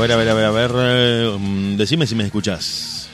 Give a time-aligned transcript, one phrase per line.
[0.00, 0.70] ver, a ver, a ver, a ver.
[0.76, 3.08] eh, mm, decime si me escuchás.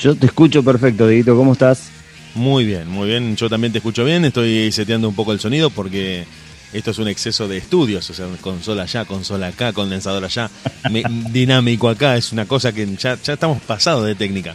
[0.00, 1.88] Yo te escucho perfecto, Dieguito, ¿cómo estás?
[2.34, 3.36] Muy bien, muy bien.
[3.36, 4.24] Yo también te escucho bien.
[4.24, 6.24] Estoy seteando un poco el sonido porque
[6.72, 8.08] esto es un exceso de estudios.
[8.10, 10.50] O sea, consola allá, consola acá, condensador allá,
[10.90, 12.16] me- dinámico acá.
[12.16, 14.54] Es una cosa que ya, ya estamos pasados de técnica.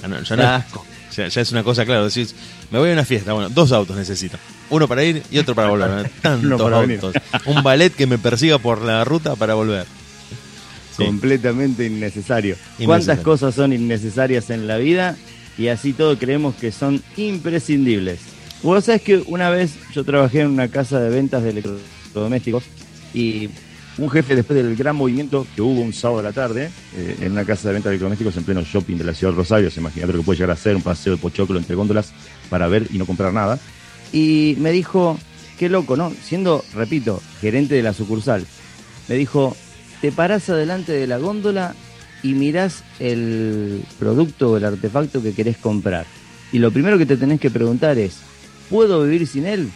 [0.00, 0.42] Ya, no- ya no-
[1.16, 2.06] ya- ya es una cosa, claro.
[2.08, 2.34] Decís,
[2.70, 3.32] me voy a una fiesta.
[3.32, 4.38] Bueno, dos autos necesito.
[4.70, 6.08] Uno para ir y otro para volver.
[6.22, 7.14] Tantos para autos.
[7.46, 9.86] Un ballet que me persiga por la ruta para volver.
[10.98, 11.04] Sí.
[11.04, 12.56] Completamente innecesario.
[12.56, 12.86] Innecesario.
[12.86, 15.16] ¿Cuántas cosas son innecesarias en la vida
[15.56, 18.18] y así todo creemos que son imprescindibles?
[18.62, 22.64] Vos sabés que una vez yo trabajé en una casa de ventas de electrodomésticos
[23.14, 23.48] y
[23.98, 27.32] un jefe después del gran movimiento que hubo un sábado a la tarde eh, en
[27.32, 29.80] una casa de ventas de electrodomésticos en pleno shopping de la ciudad de Rosario, se
[29.80, 32.12] imagínate lo que puede llegar a ser un paseo de pochoclo entre góndolas
[32.50, 33.58] para ver y no comprar nada.
[34.12, 35.18] Y me dijo,
[35.58, 36.12] qué loco, ¿no?
[36.22, 38.46] Siendo, repito, gerente de la sucursal,
[39.08, 39.56] me dijo,
[40.00, 41.74] te parás adelante de la góndola
[42.22, 46.06] y mirás el producto o el artefacto que querés comprar.
[46.52, 48.18] Y lo primero que te tenés que preguntar es,
[48.70, 49.70] ¿puedo vivir sin él?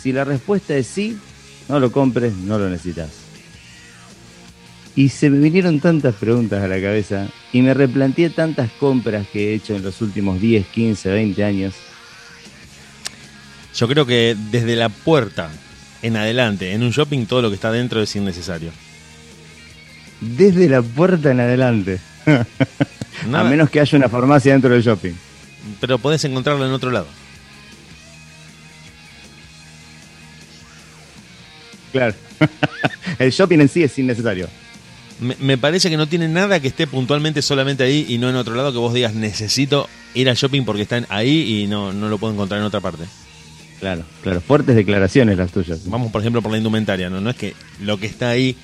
[0.00, 1.16] Si la respuesta es sí,
[1.68, 3.10] no lo compres, no lo necesitas.
[4.94, 9.50] Y se me vinieron tantas preguntas a la cabeza y me replanteé tantas compras que
[9.50, 11.74] he hecho en los últimos 10, 15, 20 años.
[13.74, 15.50] Yo creo que desde la puerta
[16.02, 18.70] en adelante, en un shopping, todo lo que está dentro es innecesario.
[20.22, 21.98] Desde la puerta en adelante.
[23.32, 25.12] A menos que haya una farmacia dentro del shopping.
[25.80, 27.06] Pero podés encontrarlo en otro lado.
[31.92, 32.14] Claro.
[33.18, 34.48] el shopping en sí es innecesario.
[35.20, 38.36] Me, me parece que no tiene nada que esté puntualmente solamente ahí y no en
[38.36, 42.08] otro lado que vos digas necesito ir al shopping porque están ahí y no, no
[42.08, 43.04] lo puedo encontrar en otra parte.
[43.78, 44.40] Claro, claro.
[44.40, 45.88] Fuertes declaraciones las tuyas.
[45.88, 47.20] Vamos, por ejemplo, por la indumentaria, ¿no?
[47.20, 48.56] No es que lo que está ahí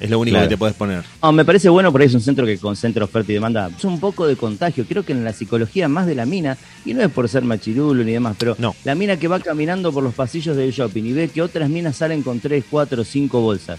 [0.00, 0.48] es lo único Claro.
[0.48, 1.04] que te puedes poner.
[1.22, 3.70] No, me parece bueno, por ahí es un centro que concentra oferta y demanda.
[3.76, 4.84] Es un poco de contagio.
[4.88, 8.02] Creo que en la psicología más de la mina, y no es por ser machirulo
[8.02, 8.74] ni demás, pero No.
[8.84, 11.96] la mina que va caminando por los pasillos del shopping y ve que otras minas
[11.96, 13.78] salen con 3, 4, 5 bolsas.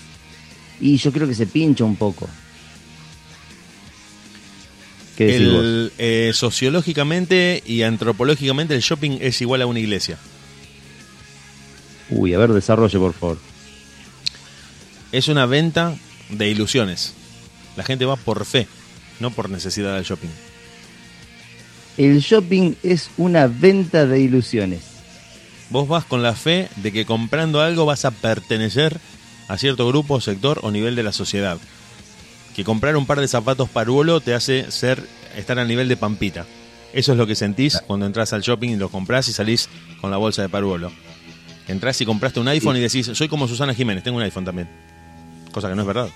[0.80, 2.30] Y yo creo que se pincha un poco.
[5.18, 5.92] ¿Qué decís vos?
[5.98, 10.18] Eh, sociológicamente y antropológicamente el shopping es igual a una iglesia.
[12.10, 13.38] Uy, a ver, desarrolle, por favor.
[15.12, 15.96] Es una venta
[16.32, 17.14] de ilusiones.
[17.76, 18.68] La gente va por fe,
[19.20, 20.30] no por necesidad del shopping.
[21.98, 24.82] El shopping es una venta de ilusiones.
[25.70, 29.00] Vos vas con la fe de que comprando algo vas a pertenecer
[29.48, 31.58] a cierto grupo, sector o nivel de la sociedad.
[32.56, 35.06] Que comprar un par de zapatos paruolo te hace ser
[35.38, 36.46] estar al nivel de Pampita.
[36.94, 39.70] Eso es lo que sentís cuando entras al shopping y lo compras y salís
[40.02, 40.92] con la bolsa de paruolo.
[41.68, 44.68] Entrás y compraste un iPhone y decís, soy como Susana Jiménez, tengo un iPhone también.
[45.52, 46.10] Cosa que no es verdad.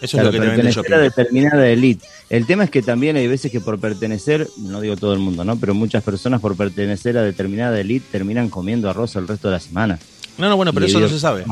[0.00, 0.90] Eso Claro, es lo que te vende shopping.
[0.92, 2.06] determinada elite.
[2.28, 5.42] El tema es que también hay veces que por pertenecer, no digo todo el mundo,
[5.44, 5.56] ¿no?
[5.58, 9.60] Pero muchas personas por pertenecer a determinada elite terminan comiendo arroz el resto de la
[9.60, 9.98] semana.
[10.36, 11.44] No, no, bueno, pero Y eso no se sabe.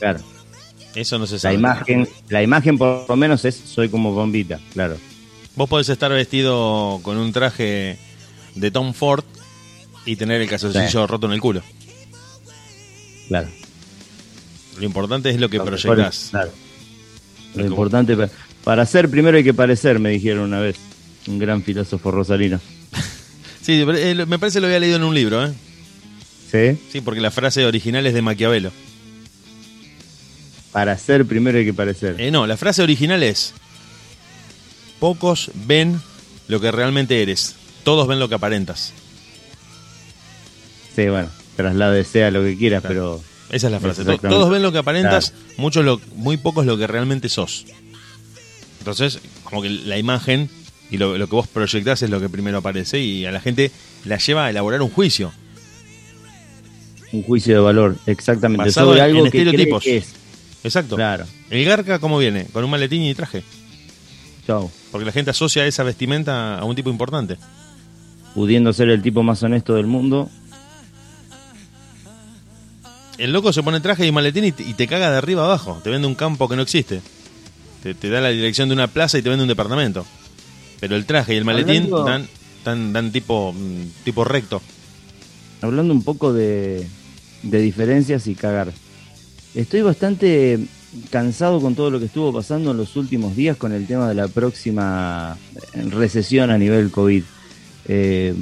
[0.00, 0.18] Claro.
[0.96, 1.54] Eso no se La sabe.
[1.54, 4.96] imagen, la imagen por lo menos es soy como bombita, claro.
[5.54, 7.98] Vos podés estar vestido con un traje
[8.54, 9.22] de Tom Ford
[10.06, 11.06] y tener el calzoncillo Sí.
[11.06, 11.62] roto en el culo.
[13.28, 13.48] Claro.
[14.78, 16.52] Lo importante es lo que claro.
[17.54, 18.28] Lo importante, pa-
[18.64, 20.76] para ser primero hay que parecer, me dijeron una vez.
[21.26, 22.60] Un gran filósofo rosalino.
[23.62, 25.52] Sí, eh, me parece que lo había leído en un libro, ¿eh?
[26.52, 26.78] ¿Sí?
[26.92, 28.70] Sí, porque la frase original es de Maquiavelo.
[30.70, 32.14] Para ser primero hay que parecer.
[32.20, 33.54] Eh, no, la frase original es:
[35.00, 36.00] Pocos ven
[36.46, 38.92] lo que realmente eres, todos ven lo que aparentas.
[40.94, 42.94] Sí, bueno, traslade sea lo que quieras, Claro.
[42.94, 44.04] pero Esa es la frase.
[44.18, 47.64] Todos ven lo que aparentas, muchos lo, muy pocos lo que realmente sos.
[48.80, 50.48] Entonces, como que la imagen
[50.90, 53.70] y lo, lo que vos proyectás es lo que primero aparece y a la gente
[54.04, 55.32] la lleva a elaborar un juicio.
[57.12, 58.64] un juicio de valor, exactamente.
[58.66, 59.82] Basado sobre en- algo en que cree estereotipos.
[59.82, 60.12] que es.
[60.64, 60.96] Exacto.
[60.96, 61.24] Claro.
[61.50, 62.46] El garca, ¿cómo viene?
[62.52, 63.42] Con un maletín y traje.
[64.46, 64.70] Chau.
[64.90, 67.36] Porque la gente asocia esa vestimenta a un tipo importante.
[68.34, 70.28] Pudiendo ser el tipo más honesto del mundo.
[73.18, 75.80] El loco se pone traje y maletín y te, y te caga de arriba abajo.
[75.82, 77.00] Te vende un campo que no existe.
[77.82, 80.04] Te, te da la dirección de una plaza y te vende un departamento.
[80.80, 82.28] Pero el traje y el maletín Hablando- dan,
[82.64, 84.60] dan, dan tipo, mm, tipo recto.
[85.62, 86.86] Hablando un poco de,
[87.42, 88.72] de diferencias y cagar.
[89.54, 90.58] Estoy bastante
[91.10, 94.14] cansado con todo lo que estuvo pasando en los últimos días con el tema de
[94.14, 95.38] la próxima
[95.74, 97.22] recesión a nivel COVID.
[97.88, 98.34] Eh,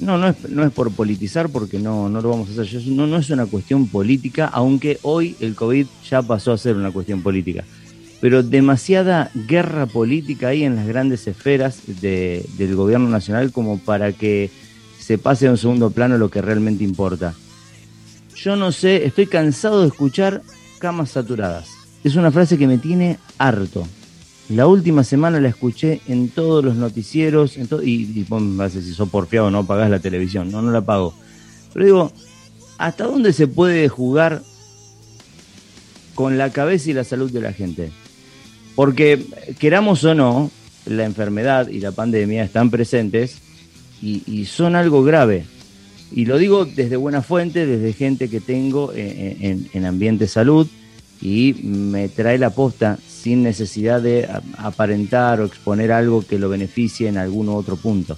[0.00, 2.82] no, no es, no es por politizar porque no, no lo vamos a hacer.
[2.86, 6.90] No, no es una cuestión política, aunque hoy el COVID ya pasó a ser una
[6.90, 7.64] cuestión política.
[8.20, 14.50] pero demasiada guerra política ahí en las grandes esferas del gobierno nacional como para que
[14.98, 17.34] se pase a un segundo plano lo que realmente importa.
[18.36, 20.42] Yo no sé, estoy cansado de escuchar
[20.78, 21.68] camas saturadas.
[22.04, 23.86] Es una frase que me tiene harto.
[24.50, 28.92] La última semana la escuché en todos los noticieros, en y, y me hace si
[28.92, 30.50] sos porfiado no pagás la televisión.
[30.50, 31.14] No, no la pago.
[31.72, 32.12] Pero digo,
[32.76, 34.42] ¿hasta dónde se puede jugar
[36.16, 37.92] con la cabeza y la salud de la gente?
[38.74, 39.24] Porque
[39.60, 40.50] queramos o no,
[40.84, 43.38] la enfermedad y la pandemia están presentes
[44.02, 45.44] y, son algo grave.
[46.10, 50.66] Y lo digo desde buena fuente, desde gente que tengo en, en, ambiente salud
[51.22, 54.28] y me trae la posta sin necesidad de
[54.58, 58.16] aparentar o exponer algo que lo beneficie en algún otro punto.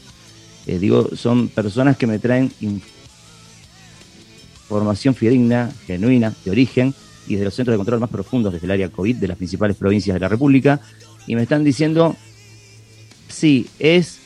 [0.67, 2.53] Eh, digo, son personas que me traen
[4.69, 6.95] información fidedigna, genuina, de origen,
[7.27, 9.77] y de los centros de control más profundos desde el área COVID de las principales
[9.77, 10.81] provincias de la República
[11.27, 12.17] y me están diciendo,
[13.29, 14.19] sí, es,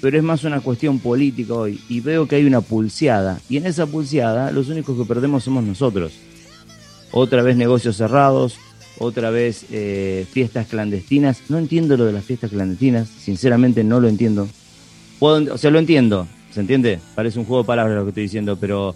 [0.00, 3.66] pero es más una cuestión política hoy y veo que hay una pulseada y en
[3.66, 6.12] esa pulseada los únicos que perdemos somos nosotros.
[7.10, 8.58] Otra vez negocios cerrados,
[8.98, 11.42] otra vez eh, fiestas clandestinas.
[11.48, 14.48] No entiendo lo de las fiestas clandestinas, sinceramente no lo entiendo.
[15.20, 17.00] O sea, lo entiendo, ¿se entiende?
[17.14, 18.94] Parece un juego de palabras lo que estoy diciendo, pero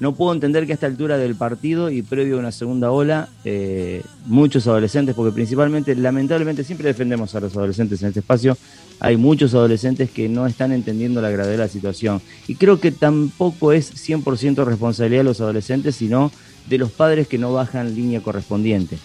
[0.00, 3.28] no puedo entender que a esta altura del partido y previo a una segunda ola,
[3.44, 8.56] eh, muchos adolescentes, porque principalmente, lamentablemente, siempre defendemos a los adolescentes en este espacio,
[8.98, 12.20] hay muchos adolescentes que no están entendiendo la gravedad de la situación.
[12.48, 16.32] Y creo que tampoco es 100% responsabilidad de los adolescentes, sino
[16.68, 18.98] de los padres que no bajan línea correspondiente.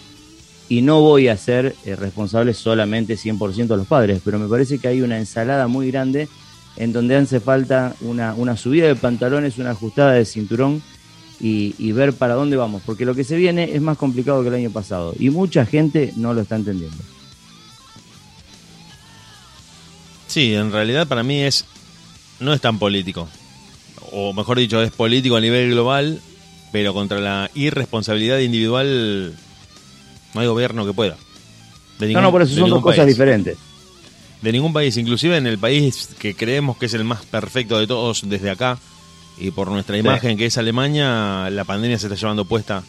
[0.68, 4.78] Y no voy a ser eh, responsable solamente 100% de los padres, pero me parece
[4.78, 6.28] que hay una ensalada muy grande
[6.76, 10.82] en donde hace falta una, una subida de pantalones, una ajustada de cinturón
[11.40, 14.54] y, ver para dónde vamos, porque lo que se viene es más complicado que el
[14.54, 16.96] año pasado y mucha gente no lo está entendiendo.
[20.26, 21.64] Sí, en realidad para mí es
[22.40, 23.28] no es tan político,
[24.12, 26.20] o mejor dicho, es político a nivel global,
[26.72, 29.36] pero contra la irresponsabilidad individual
[30.34, 31.16] no hay gobierno que pueda.
[31.98, 33.56] no, no, por eso son dos cosas diferentes
[34.42, 37.86] de ningún país, inclusive en el país que creemos que es el más perfecto de
[37.86, 38.78] todos desde acá
[39.38, 42.82] y por nuestra imagen que es Alemania, la pandemia se está llevando puesta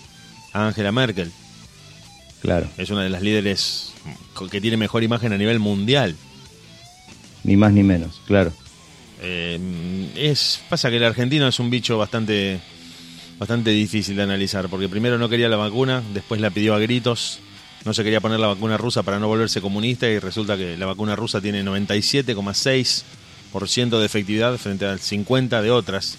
[0.54, 1.32] a Angela Merkel.
[2.42, 2.68] Claro.
[2.78, 3.94] Es una de las líderes
[4.52, 6.16] que tiene mejor imagen a nivel mundial.
[7.44, 8.52] Ni más ni menos, claro.
[9.22, 9.60] Eh,
[10.16, 12.60] es pasa que el argentino es un bicho bastante
[13.40, 17.40] bastante difícil de analizar porque primero no quería la vacuna, después la pidió a gritos
[17.88, 20.86] no se quería poner la vacuna rusa para no volverse comunista y resulta que la
[20.86, 26.18] vacuna rusa tiene 97,6% de efectividad frente al 50% de otras.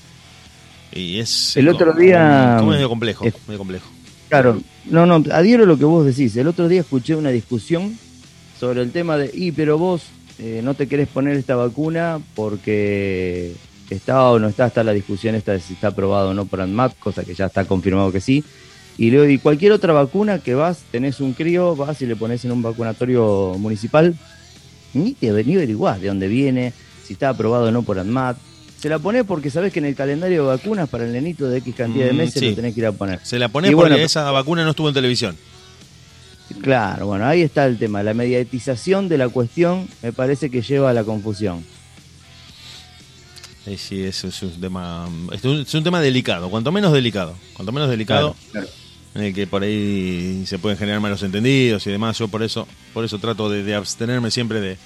[0.92, 3.86] Y es el otro día como medio complejo, medio complejo.
[4.30, 6.34] Claro, no, no, adhiero a lo que vos decís.
[6.36, 7.98] El otro día escuché una discusión
[8.58, 10.04] sobre el tema de, y pero vos
[10.38, 13.52] eh, no te querés poner esta vacuna porque
[13.94, 16.60] está o no está, está la discusión esta de si está aprobado o no por
[16.60, 18.44] ANMAT, cosa que ya está confirmado que sí.
[18.98, 22.44] Y le y cualquier otra vacuna que vas, tenés un crío, vas y le pones
[22.44, 24.14] en un vacunatorio municipal,
[24.92, 26.72] ni te ni averiguás de dónde viene,
[27.04, 28.36] si está aprobado o no por ANMAT.
[28.78, 31.58] Se la pone porque sabes que en el calendario de vacunas para el nenito de
[31.58, 33.20] X cantidad de mm, meses lo tenés que ir a poner.
[33.24, 35.36] Se la pone porque esa vacuna no estuvo en televisión.
[36.62, 38.02] Claro, bueno, ahí está el tema.
[38.02, 41.64] La mediatización de la cuestión me parece que lleva a la confusión.
[43.76, 48.34] Sí, es, es un tema es un, tema delicado, cuanto menos delicado, cuanto menos delicado
[49.14, 52.18] en el que por ahí se pueden generar malos entendidos y demás.
[52.18, 54.76] Yo por eso, por eso trato de, abstenerme siempre de,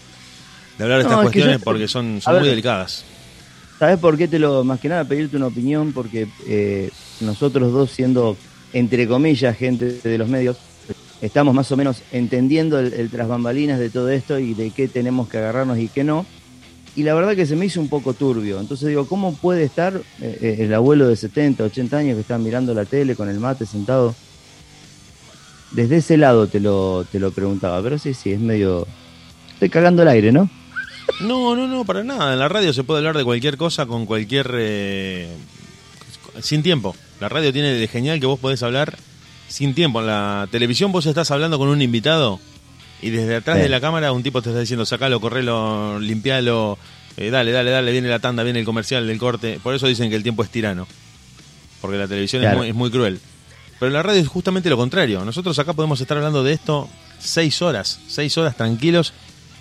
[0.78, 3.04] hablar de estas cuestiones porque son, muy delicadas.
[3.78, 5.92] ¿Sabes por qué te lo, más que nada, pedirte una opinión?
[5.92, 8.36] Porque eh, nosotros dos, siendo,
[8.72, 10.56] entre comillas, gente de los medios,
[11.20, 14.88] estamos más o menos entendiendo el, el tras bambalinas de todo esto y de qué
[14.88, 16.26] tenemos que agarrarnos y qué no
[16.94, 18.60] y la verdad que se me hizo un poco turbio.
[18.60, 22.36] Entonces digo, ¿cómo puede estar eh, eh, el abuelo de 70, 80 años que está
[22.38, 24.14] mirando la tele con el mate sentado?
[25.70, 28.86] Desde ese lado te lo, te lo preguntaba, pero sí, sí, es medio...
[29.54, 30.50] Estoy cagando el aire, ¿no?
[31.22, 32.34] No, no, no, para nada.
[32.34, 34.50] En la radio se puede hablar de cualquier cosa con cualquier...
[34.54, 35.28] Eh,
[36.40, 36.94] sin tiempo.
[37.20, 38.98] La radio tiene de genial que vos podés hablar
[39.48, 40.00] sin tiempo.
[40.00, 42.38] En la televisión vos estás hablando con un invitado
[43.02, 46.78] y desde atrás de la cámara un tipo te está diciendo, sacalo, correlo, limpialo,
[47.16, 49.58] eh, dale, dale, dale, viene la tanda, viene el comercial, el corte.
[49.62, 50.86] Por eso dicen que el tiempo es tirano,
[51.80, 53.20] porque la televisión es, muy, cruel.
[53.80, 55.24] Pero la radio es justamente lo contrario.
[55.24, 59.12] Nosotros acá podemos estar hablando de esto seis horas, seis horas tranquilos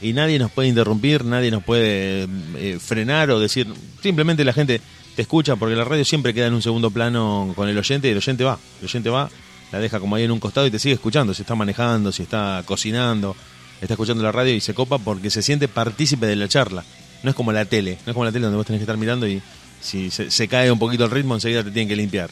[0.02, 3.68] y nadie nos puede interrumpir, nadie nos puede eh, frenar o decir,
[4.02, 4.82] simplemente la gente
[5.16, 8.12] te escucha porque la radio siempre queda en un segundo plano con el oyente y
[8.12, 9.30] el oyente va, el oyente va
[9.72, 12.24] la deja como ahí en un costado y te sigue escuchando, si está manejando, si
[12.24, 13.36] está cocinando,
[13.82, 16.84] está escuchando la radio y se copa porque se siente partícipe de la charla.
[17.24, 18.98] No es como la tele, no es como la tele donde vos tenés que estar
[18.98, 19.42] mirando y
[19.82, 22.30] si se, cae un poquito el ritmo enseguida te tienen que limpiar.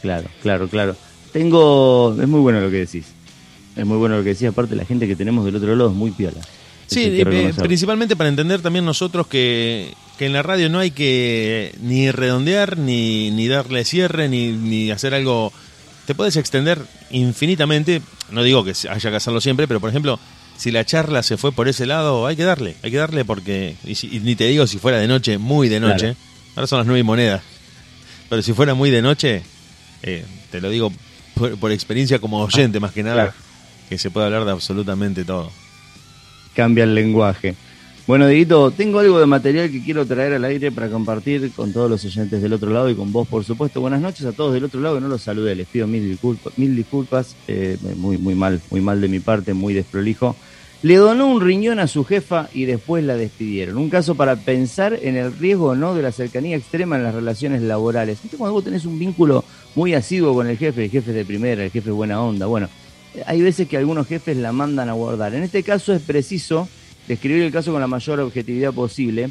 [0.00, 0.96] Claro, claro, claro.
[1.32, 2.16] Tengo...
[2.20, 3.06] Es muy bueno lo que decís.
[3.76, 5.96] Es muy bueno lo que decís, aparte la gente que tenemos del otro lado es
[5.96, 6.40] muy piola.
[6.86, 11.74] Sí, eh, principalmente para entender también nosotros que, que, en la radio no hay que
[11.80, 15.52] ni redondear, ni, ni darle cierre, ni, ni hacer algo...
[16.06, 16.80] Te puedes extender
[17.10, 20.18] infinitamente, no digo que haya que hacerlo siempre, pero por ejemplo,
[20.56, 23.76] si la charla se fue por ese lado, hay que darle, hay que darle porque,
[23.84, 26.16] y, ni te digo si fuera de noche, muy de noche,
[26.56, 27.42] ahora son las nueve monedas,
[28.28, 29.42] pero si fuera muy de noche,
[30.02, 30.92] eh, te lo digo
[31.60, 33.34] por, experiencia como oyente más que nada,
[33.88, 35.50] que se puede hablar de absolutamente todo.
[36.54, 37.54] Cambia el lenguaje.
[38.04, 41.88] Bueno, Dieguito, tengo algo de material que quiero traer al aire para compartir con todos
[41.88, 43.80] los oyentes del otro lado y con vos, por supuesto.
[43.80, 46.18] Buenas noches a todos del otro lado, no los saludé, les pido mil
[46.76, 50.34] disculpas, eh, muy, muy mal, muy mal de mi parte, muy desprolijo.
[50.82, 53.76] Le donó un riñón a su jefa y después la despidieron.
[53.76, 57.62] Un caso para pensar en el riesgo no de la cercanía extrema en las relaciones
[57.62, 58.18] laborales.
[58.36, 59.44] cuando vos tenés un vínculo
[59.76, 62.68] muy asiduo con el jefe, el jefe de primera, el jefe de buena onda, bueno,
[63.26, 65.36] hay veces que algunos jefes la mandan a guardar.
[65.36, 66.68] En este caso es preciso
[67.08, 69.30] describir el caso con la mayor objetividad posible.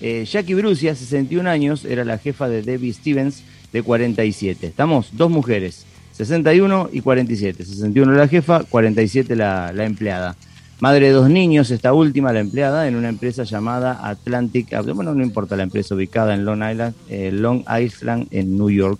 [0.00, 4.66] Eh, Jackie Brucia, 61 años, era la jefa de Debbie Stevens, de 47.
[4.66, 7.64] Estamos, dos mujeres, 61 y 47.
[7.64, 10.36] 61 la jefa, 47 la, empleada.
[10.80, 14.68] Madre de dos niños, esta última, la empleada, en una empresa llamada Atlantic.
[14.94, 18.98] Bueno, no importa la empresa ubicada en Long Island, eh, Long Island en New York.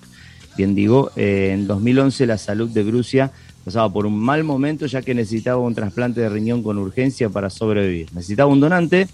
[0.56, 3.32] Bien digo, eh, en 2011 la salud de Brucia
[3.64, 7.50] pasaba por un mal momento ya que necesitaba un trasplante de riñón con urgencia para
[7.50, 8.12] sobrevivir.
[8.14, 9.08] Necesitaba un donante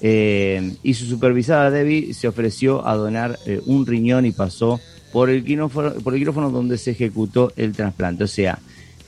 [0.00, 4.80] eh, y su supervisada Debbie se ofreció a donar eh, un riñón y pasó
[5.12, 8.24] por el, quirófano, por el quirófano donde se ejecutó el trasplante.
[8.24, 8.58] O sea,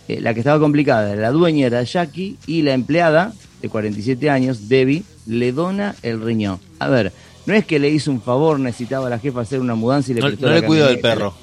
[0.07, 4.69] eh, la que estaba complicada, la dueña era Jackie y la empleada de 47 años,
[4.69, 6.61] Debbie, le dona el riñón.
[6.79, 7.13] A ver,
[7.47, 10.15] no es que le hizo un favor, necesitaba a la jefa hacer una mudanza y
[10.15, 11.35] le no, no le cuido del perro.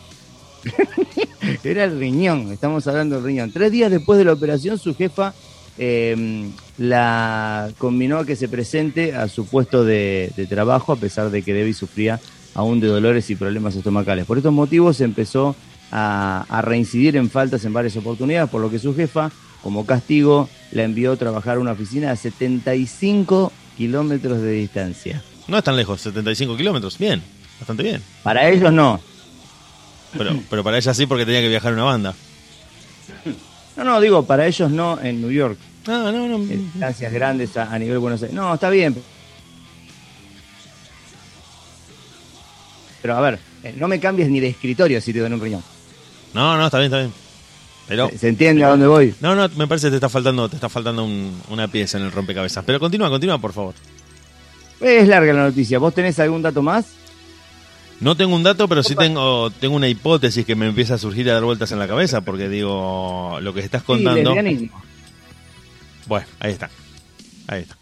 [1.63, 3.51] Era el riñón, estamos hablando del riñón.
[3.51, 5.33] Tres días después de la operación, su jefa
[5.77, 11.41] eh, la combinó a que se presente a su puesto de, trabajo, a pesar de
[11.41, 12.19] que Debbie sufría
[12.53, 14.25] aún de dolores y problemas estomacales.
[14.25, 15.55] Por estos motivos empezó
[15.91, 19.31] a, reincidir en faltas en varias oportunidades, por lo que su jefa,
[19.63, 25.23] como castigo, la envió a trabajar a una oficina a 75 kilómetros de distancia.
[25.47, 27.21] No es tan lejos, 75 kilómetros, bien,
[27.59, 28.01] bastante bien.
[28.23, 28.99] Para ellos no,
[30.17, 32.15] pero, pero para ella sí porque tenía que viajar una banda.
[33.75, 35.57] No, no, digo, para ellos no en New York.
[35.87, 36.39] Ah, no, no.
[36.39, 38.35] Distancias grandes a, nivel Buenos Aires.
[38.35, 38.95] No, está bien.
[43.01, 45.63] Pero a ver, eh, no me cambies ni de escritorio si te doy un riñón.
[46.33, 47.13] No, no, está bien, está bien.
[47.87, 49.15] Pero, ¿Se entiende a dónde voy?
[49.19, 51.07] No, no, me parece que te está faltando, te está faltando
[51.49, 52.63] una pieza en el rompecabezas.
[52.63, 53.73] Pero continúa, continúa, por favor.
[54.79, 55.79] Es larga la noticia.
[55.79, 57.00] ¿Vos tenés algún dato más?
[58.01, 61.29] No tengo un dato, pero sí tengo, tengo una hipótesis que me empieza a surgir
[61.29, 64.33] a dar vueltas en la cabeza, porque digo, lo que estás contando.
[66.07, 66.71] bueno, ahí está.
[67.47, 67.77] Ahí está.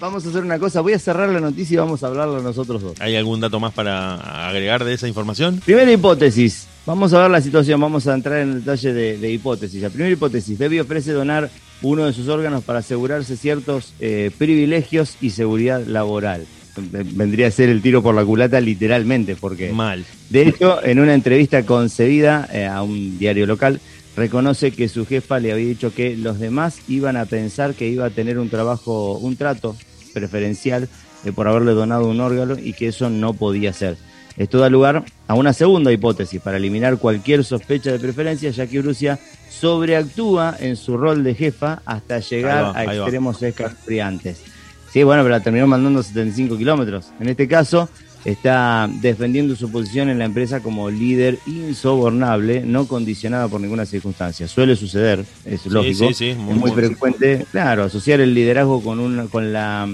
[0.00, 2.80] vamos a hacer una cosa, voy a cerrar la noticia y vamos a hablarlo nosotros
[2.80, 2.98] dos.
[2.98, 5.60] ¿Hay algún dato más para agregar de esa información?
[5.62, 9.82] Primera hipótesis, vamos a ver la situación, vamos a entrar en el detalle de, hipótesis.
[9.82, 11.50] La primera hipótesis, Debbie ofrece donar
[11.82, 17.68] uno de sus órganos para asegurarse ciertos eh, privilegios y seguridad laboral vendría a ser
[17.68, 19.72] el tiro por la culata literalmente, porque...
[19.72, 20.04] Mal.
[20.30, 23.80] De hecho, en una entrevista concedida eh, a un diario local,
[24.16, 28.06] reconoce que su jefa le había dicho que los demás iban a pensar que iba
[28.06, 29.76] a tener un trabajo, un trato
[30.14, 30.88] preferencial
[31.24, 33.96] eh, por haberle donado un órgano y que eso no podía ser.
[34.36, 38.82] Esto da lugar a una segunda hipótesis para eliminar cualquier sospecha de preferencia, ya que
[38.82, 39.18] Rusia
[39.48, 44.55] sobreactúa en su rol de jefa hasta llegar a extremos escalofriantes.
[44.96, 47.08] Sí, bueno, pero la terminó mandando 75 kilómetros.
[47.20, 47.86] En este caso,
[48.24, 54.48] está defendiendo su posición en la empresa como líder insobornable, no condicionada por ninguna circunstancia.
[54.48, 56.08] Suele suceder, es lógico.
[56.08, 59.86] es muy, frecuente, claro, asociar el liderazgo con, una, con, la,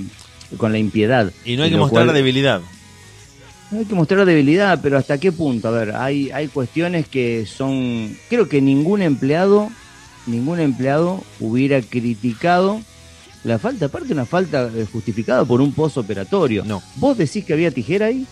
[0.56, 1.32] con la impiedad.
[1.44, 2.61] Y no hay que mostrar debilidad.
[3.73, 5.66] No hay que mostrar debilidad, pero ¿hasta qué punto?
[5.66, 8.16] A ver, hay, hay cuestiones que son.
[8.28, 9.68] Creo que ningún empleado,
[10.28, 12.80] ningún empleado hubiera criticado
[13.44, 16.64] la falta, aparte una falta eh, justificada por un posoperatorio.
[16.64, 16.82] No.
[16.96, 18.26] ¿Vos decís que había tijera ahí?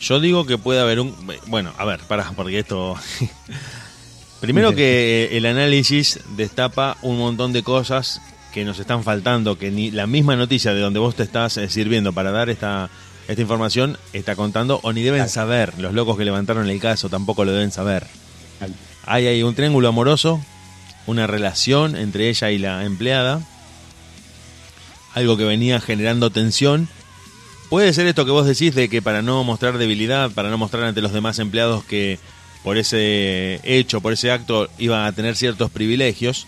[0.00, 1.14] Yo digo que puede haber un...
[1.46, 2.96] Bueno, a ver, para, porque esto...
[4.40, 8.20] Primero que el análisis destapa un montón de cosas
[8.52, 11.70] que nos están faltando, que ni la misma noticia de donde vos te estás eh,
[11.70, 12.90] sirviendo para dar esta,
[13.28, 15.72] esta información está contando o ni deben saber.
[15.78, 18.06] Los locos que levantaron el caso tampoco lo deben saber.
[19.04, 20.40] Hay ahí un triángulo amoroso,
[21.06, 23.40] una relación entre ella y la empleada,
[25.16, 26.88] algo que venía generando tensión.
[27.70, 30.84] Puede ser esto que vos decís de que para no mostrar debilidad, para no mostrar
[30.84, 32.18] ante los demás empleados que
[32.62, 36.46] por ese hecho, por ese acto, iban a tener ciertos privilegios.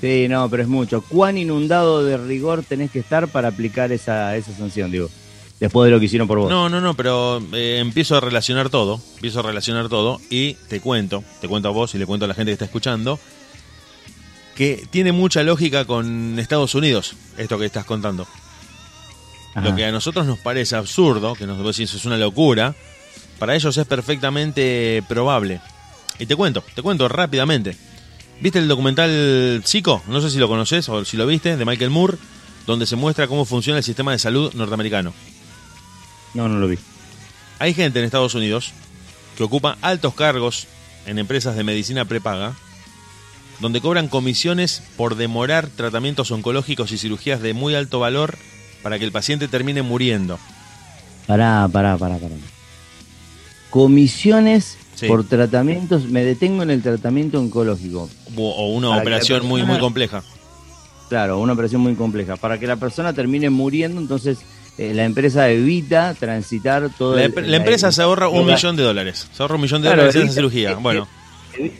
[0.00, 1.02] Sí, no, pero es mucho.
[1.02, 5.10] ¿Cuán inundado de rigor tenés que estar para aplicar esa, esa sanción, digo?
[5.58, 6.50] Después de lo que hicieron por vos.
[6.50, 10.80] No, no, no, pero eh, empiezo a relacionar todo, empiezo a relacionar todo y te
[10.80, 13.18] cuento, te cuento a vos y le cuento a la gente que está escuchando,
[14.56, 18.26] que tiene mucha lógica con Estados Unidos, esto que estás contando.
[19.54, 22.74] Lo que a nosotros nos parece absurdo, que nos decís es una locura,
[23.38, 25.60] para ellos es perfectamente probable.
[26.18, 27.76] Y te cuento, te cuento rápidamente.
[28.40, 30.02] ¿Viste el documental Psico?
[30.08, 32.18] No sé si lo conoces o si lo viste, de Michael Moore,
[32.66, 35.14] donde se muestra cómo funciona el sistema de salud norteamericano.
[36.34, 36.78] No, no lo vi.
[37.58, 38.72] Hay gente en Estados Unidos
[39.36, 40.66] que ocupa altos cargos
[41.06, 42.54] en empresas de medicina prepaga,
[43.60, 48.36] donde cobran comisiones por demorar tratamientos oncológicos y cirugías de muy alto valor
[48.82, 50.38] para que el paciente termine muriendo.
[51.26, 52.34] Pará, pará, pará, pará.
[53.70, 58.08] Comisiones por tratamientos, me detengo en el tratamiento oncológico.
[58.36, 60.22] O una operación muy, muy compleja.
[61.08, 62.36] Claro, una operación muy compleja.
[62.36, 64.38] Para que la persona termine muriendo, entonces
[64.78, 69.26] eh, la empresa evita transitar todo la, la, empresa se ahorra un millón de dólares
[69.32, 71.08] se ahorra un millón de dólares en esa cirugía bueno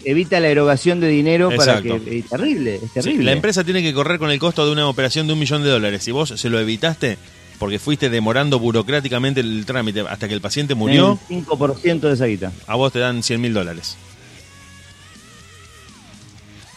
[0.05, 3.25] evita la erogación de dinero para que es terrible es terrible.
[3.25, 5.71] la empresa tiene que correr con el costo de una operación de un millón de
[5.71, 6.05] dólares.
[6.05, 7.19] Si vos se lo evitaste
[7.59, 12.27] porque fuiste demorando burocráticamente el trámite hasta que el paciente murió el 5% de esa
[12.27, 12.53] guita.
[12.67, 13.97] a vos te dan 100 mil dólares.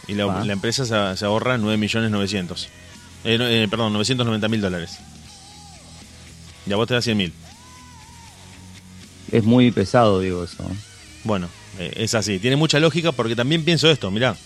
[0.08, 2.68] Y la, la empresa se, se, ahorra 9 millones 900
[3.24, 4.98] eh, eh, perdón 990 mil dólares.
[6.66, 7.32] Ya vos te das 100 mil.
[9.30, 10.64] Es muy pesado, digo eso.
[11.24, 11.48] Bueno,
[11.78, 12.38] eh, es así.
[12.38, 14.36] Tiene mucha lógica porque también pienso esto, mirá.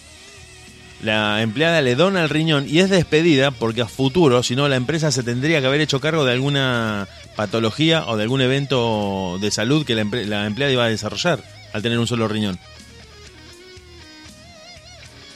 [1.03, 4.77] La empleada le dona el riñón y es despedida porque a futuro, si no, la
[4.77, 9.51] empresa se tendría que haber hecho cargo de alguna patología o de algún evento de
[9.51, 12.59] salud que la, la empleada iba a desarrollar al tener un solo riñón.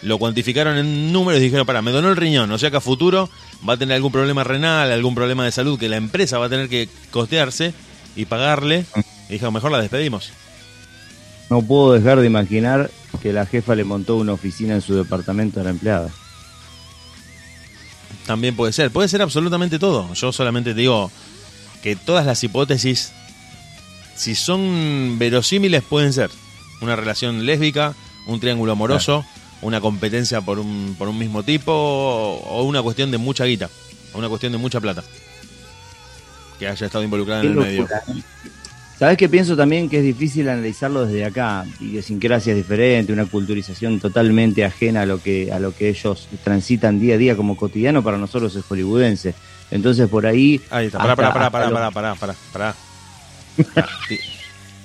[0.03, 2.81] Lo cuantificaron en números y dijeron, para, me donó el riñón, o sea que a
[2.81, 3.29] futuro
[3.69, 6.49] va a tener algún problema renal, algún problema de salud que la empresa va a
[6.49, 7.75] tener que costearse
[8.15, 8.85] y pagarle.
[9.29, 10.31] Y dijo, mejor la despedimos.
[11.51, 12.91] No puedo dejar de imaginar
[13.23, 16.11] que la jefa le montó una oficina en su departamento a la empleada.
[18.27, 20.13] También puede ser, puede ser absolutamente todo.
[20.13, 21.11] Yo solamente digo
[21.83, 23.13] que todas las hipótesis,
[24.15, 26.31] si son verosímiles, pueden ser.
[26.83, 27.95] Una relación lésbica,
[28.27, 29.25] un triángulo amoroso,
[29.63, 33.71] una competencia por un, por un mismo tipo o, una cuestión de mucha guita,
[34.13, 35.03] o una cuestión de mucha plata
[36.59, 37.89] que haya estado involucrada en el medio.
[38.99, 44.01] Sabes que pienso también que es difícil analizarlo desde acá, idiosincrasia es diferente, una culturización
[44.01, 48.03] totalmente ajena a lo que a lo que ellos transitan día a día como cotidiano
[48.03, 49.35] para nosotros es hollywoodense.
[49.71, 52.75] Entonces por ahí Ahí está, pará, pará, pará, pará, pará, pará, pará,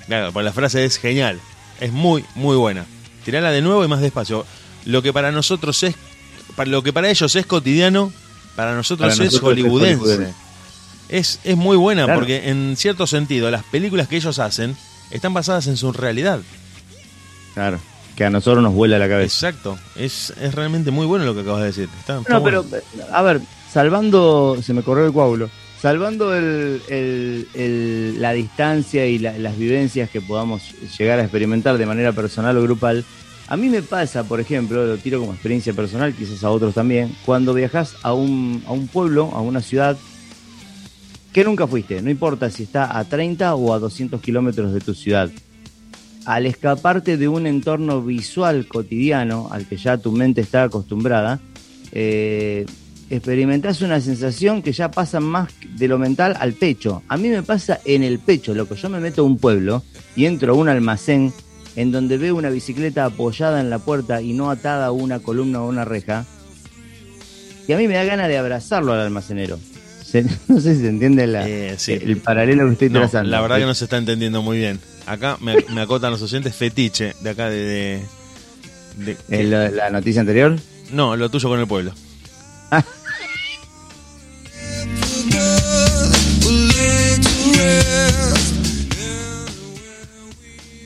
[0.06, 1.40] Claro, pues la frase es genial,
[1.80, 2.86] es muy muy buena.
[3.26, 4.46] Tirala de nuevo y más despacio
[4.86, 5.96] lo que para nosotros es,
[6.56, 8.12] para lo que para ellos es cotidiano,
[8.56, 10.26] para nosotros, es, hollywoodense.
[10.26, 10.43] Es,
[11.10, 14.76] es, muy buena porque en cierto sentido las películas que ellos hacen
[15.12, 16.40] están basadas en su realidad.
[17.54, 17.80] Claro,
[18.16, 19.50] que a nosotros nos vuela la cabeza.
[19.50, 21.90] Exacto, es, es realmente muy bueno lo que acabas de decir.
[22.30, 22.66] no, pero
[23.12, 25.50] a ver, salvando, se me corrió el coágulo,
[25.82, 30.64] salvando el, el, la distancia y las vivencias que podamos
[30.98, 33.06] llegar a experimentar de manera personal o grupal,
[33.48, 37.16] a mí me pasa, por ejemplo, lo tiro como experiencia personal, quizás a otros también,
[37.26, 39.98] cuando viajas a un, a un pueblo, a una ciudad
[41.34, 44.94] que nunca fuiste, no importa si está a 30 o a 200 kilómetros de tu
[44.94, 45.32] ciudad.
[46.26, 51.40] Al escaparte de un entorno visual cotidiano al que ya tu mente está acostumbrada,
[51.92, 52.66] eh,
[53.10, 57.02] experimentás una sensación que ya pasa más de lo mental al pecho.
[57.08, 59.84] A mí me pasa en el pecho, lo que yo me meto a un pueblo
[60.16, 61.34] y entro a un almacén
[61.76, 65.64] en donde veo una bicicleta apoyada en la puerta y no atada a una columna
[65.64, 66.26] o una reja,
[67.68, 69.58] y a mí me da ganas de abrazarlo al almacenero.
[70.48, 73.30] no sé si se entiende eh, el paralelo que estoy trazando.
[73.30, 74.80] La verdad que no se está entendiendo muy bien.
[75.06, 78.02] Acá me, acotan los oyentes fetiche de acá de...
[79.28, 80.56] ¿La, noticia anterior?
[80.92, 81.94] No, lo tuyo con el pueblo.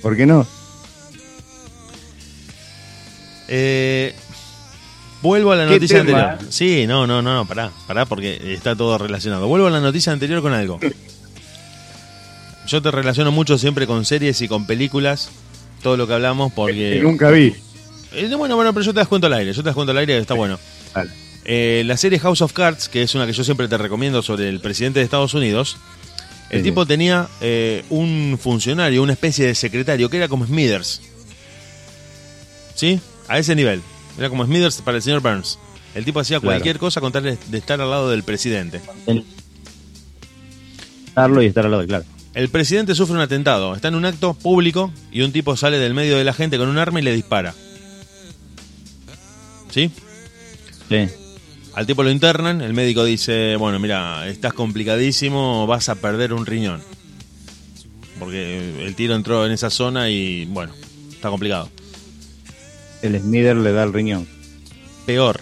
[0.02, 0.48] ¿Por qué no?
[3.50, 4.16] Eh,
[5.22, 6.38] vuelvo a la noticia anterior.
[6.50, 9.48] Sí, no, no, no, pará, pará, porque está todo relacionado.
[9.48, 10.80] Vuelvo a la noticia anterior con algo.
[12.68, 15.30] yo te relaciono mucho siempre con series y con películas,
[15.82, 16.96] todo lo que hablamos, porque...
[16.96, 17.56] Que nunca vi.
[18.14, 19.98] Eh, bueno, bueno, pero yo te das cuenta al aire, yo te das cuenta al
[19.98, 20.60] aire, está bueno.
[20.94, 21.12] Vale.
[21.46, 24.50] Eh, la serie House of Cards, que es una que yo siempre te recomiendo sobre
[24.50, 25.78] el presidente de Estados Unidos,
[26.50, 31.02] el Sí, tipo tenía eh, un funcionario, una especie de secretario, que era como Smithers.
[32.76, 33.00] ¿Sí?
[33.28, 33.82] A ese nivel.
[34.18, 35.60] Era como Smithers para el señor Burns.
[35.96, 36.54] El tipo hacía Claro.
[36.56, 38.82] cualquier cosa con tal de estar al lado del presidente.
[41.08, 42.06] Estarlo y estar al lado, claro.
[42.34, 45.96] El presidente sufre un atentado, está en un acto público y un tipo sale del
[45.96, 47.56] medio de la gente con un arma y le dispara.
[49.72, 49.90] ¿Sí?
[50.90, 51.08] Sí.
[51.74, 56.46] Al tipo lo internan, el médico dice, bueno, mira, estás complicadísimo, vas a perder un
[56.46, 56.82] riñón.
[58.20, 60.74] Porque el tiro entró en esa zona y, bueno,
[61.12, 61.70] está complicado.
[63.02, 64.28] El Smither le da el riñón.
[65.06, 65.40] Peor.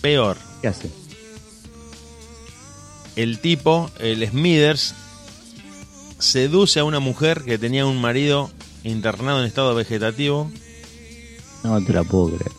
[0.00, 0.36] Peor.
[0.60, 0.90] ¿Qué hace?
[3.16, 4.94] El tipo, el Smithers,
[6.18, 8.50] seduce a una mujer que tenía un marido
[8.82, 10.50] internado en estado vegetativo
[11.62, 12.52] No te la puedo creer.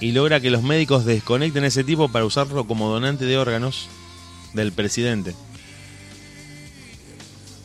[0.00, 3.88] y logra que los médicos desconecten a ese tipo para usarlo como donante de órganos
[4.54, 5.34] del presidente.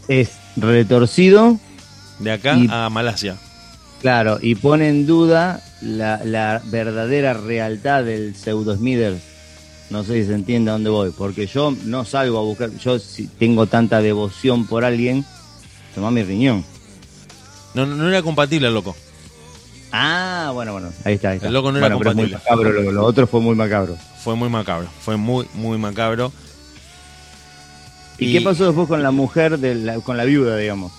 [0.07, 1.57] Es retorcido,
[2.19, 3.37] De acá Y- a Malasia.
[4.01, 9.21] claro, y pone en duda la, la verdadera realidad del pseudo Smithers.
[9.89, 12.97] No sé si se entiende a dónde voy, porque yo no salgo a buscar, yo
[12.99, 15.25] si tengo tanta devoción por alguien,
[15.93, 16.63] toma mi riñón.
[17.73, 18.95] No, no, era compatible el loco.
[19.91, 21.29] Ah, bueno, bueno, ahí está.
[21.31, 21.47] Ahí está.
[21.47, 22.55] El loco no era bueno, pero es muy compatible.
[22.65, 23.95] macabro, lo, lo otro fue muy macabro.
[24.23, 24.87] Fue muy macabro.
[25.01, 26.31] Fue muy, muy macabro.
[28.19, 30.91] ¿Y, qué pasó después con la mujer, de la- con la viuda, digamos?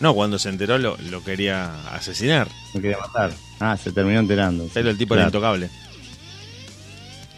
[0.00, 2.48] No, cuando se enteró lo, lo quería asesinar.
[2.74, 3.32] Me quería matar.
[3.60, 4.68] Ah, se terminó enterando.
[4.74, 5.28] Pero el tipo era Claro.
[5.38, 5.70] intocable.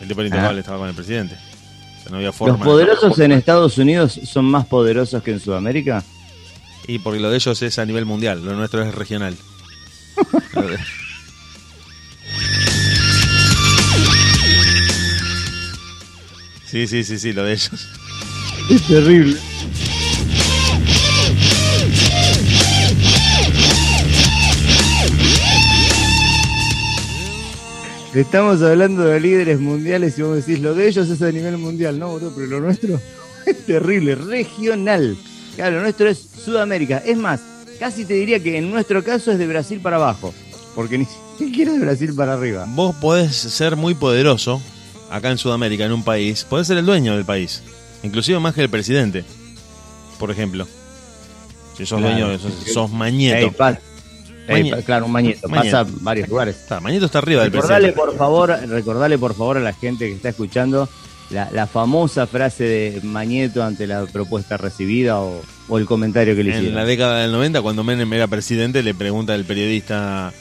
[0.00, 0.60] El tipo era intocable, Ah.
[0.60, 1.34] estaba con el presidente.
[1.34, 2.56] O sea, no había forma.
[2.56, 6.02] ¿Los poderosos en Estados Unidos son más poderosos que en Sudamérica?
[6.88, 9.36] Y porque lo de ellos es a nivel mundial, lo nuestro es regional.
[10.54, 10.62] Lo
[16.64, 17.70] Sí, sí, sí, sí, lo de ellos.
[18.68, 19.38] Es terrible.
[28.12, 31.98] Estamos hablando de líderes mundiales y vos decís, lo de ellos es a nivel mundial,
[31.98, 32.98] no, pero lo nuestro
[33.46, 35.16] es terrible, regional.
[35.54, 36.98] Claro, lo nuestro es Sudamérica.
[36.98, 37.40] Es más,
[37.78, 40.34] casi te diría que en nuestro caso es de Brasil para abajo,
[40.74, 41.06] porque ni
[41.38, 42.64] siquiera de Brasil para arriba.
[42.70, 44.60] Vos podés ser muy poderoso
[45.08, 46.42] acá en Sudamérica, en un país.
[46.42, 47.62] Podés ser el dueño del país.
[48.02, 49.24] Inclusive más que el presidente,
[50.18, 50.66] por ejemplo.
[51.76, 52.16] Si sos Claro.
[52.16, 53.36] dueño, sos, sos mañeto.
[53.36, 53.70] Ey, pa-
[54.48, 55.76] ey, Mañe- pa- claro, un mañeto, Mañeto.
[55.78, 56.56] pasa varios lugares.
[56.56, 58.00] Está, mañeto está arriba del Recordale presidente.
[58.12, 60.88] por favor, recordale por favor a la gente que está escuchando
[61.30, 66.44] la, la famosa frase de Mañeto ante la propuesta recibida o, o el comentario que
[66.44, 66.76] le En hicieron.
[66.76, 70.32] la década del 90, cuando Menem era presidente, le pregunta el periodista,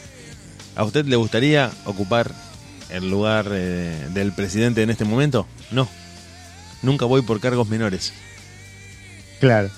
[0.76, 2.32] ¿a usted le gustaría ocupar
[2.92, 5.48] el lugar eh, del presidente en este momento?
[5.72, 5.90] No,
[6.86, 8.14] nunca voy por cargos menores.
[9.40, 9.70] Claro.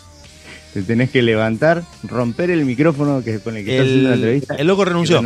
[0.73, 4.55] Te tenés que levantar, romper el micrófono que con el que estás haciendo la entrevista.
[4.55, 5.21] el loco renunció.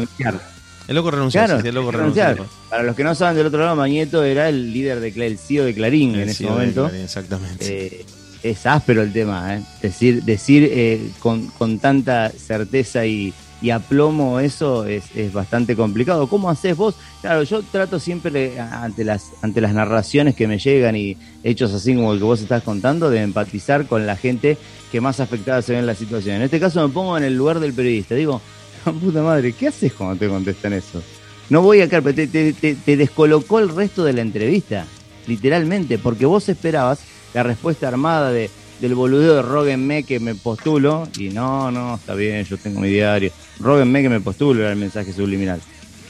[0.88, 1.44] El loco renunció.
[1.44, 2.48] Claro, sí, el loco renunció.
[2.70, 5.38] Para los que no saben del otro lado, Mañeto era el líder de Cla- el
[5.38, 6.88] CEO de Clarín en ese de momento.
[6.88, 7.86] Clarín, Exactamente.
[7.88, 8.06] Eh,
[8.44, 9.62] es áspero el tema, ¿eh?
[9.82, 16.28] Decir, decir eh, con, con tanta certeza y, y aplomo eso es, es bastante complicado.
[16.28, 16.96] ¿Cómo haces vos?
[17.22, 21.74] Claro, yo trato siempre a- ante las, ante las narraciones que me llegan y hechos
[21.74, 24.58] así como el que vos estás contando, de empatizar con la gente
[24.92, 26.38] que más afectada se ve en la situación.
[26.38, 28.16] En este caso me pongo en el lugar del periodista.
[28.16, 28.42] Digo,
[28.84, 31.02] puta madre, ¿qué haces cuando te contestan eso?
[31.50, 31.90] No voy a
[32.28, 34.86] te- te- te descolocó el resto de la entrevista,
[35.28, 37.00] literalmente, porque vos esperabas
[37.34, 38.50] la respuesta armada de,
[38.82, 42.90] del boludeo de Róguenme que me postulo, y no, no, está bien, yo tengo mi
[42.90, 43.32] diario.
[43.60, 45.62] Róguenme que me postulo era el mensaje subliminal.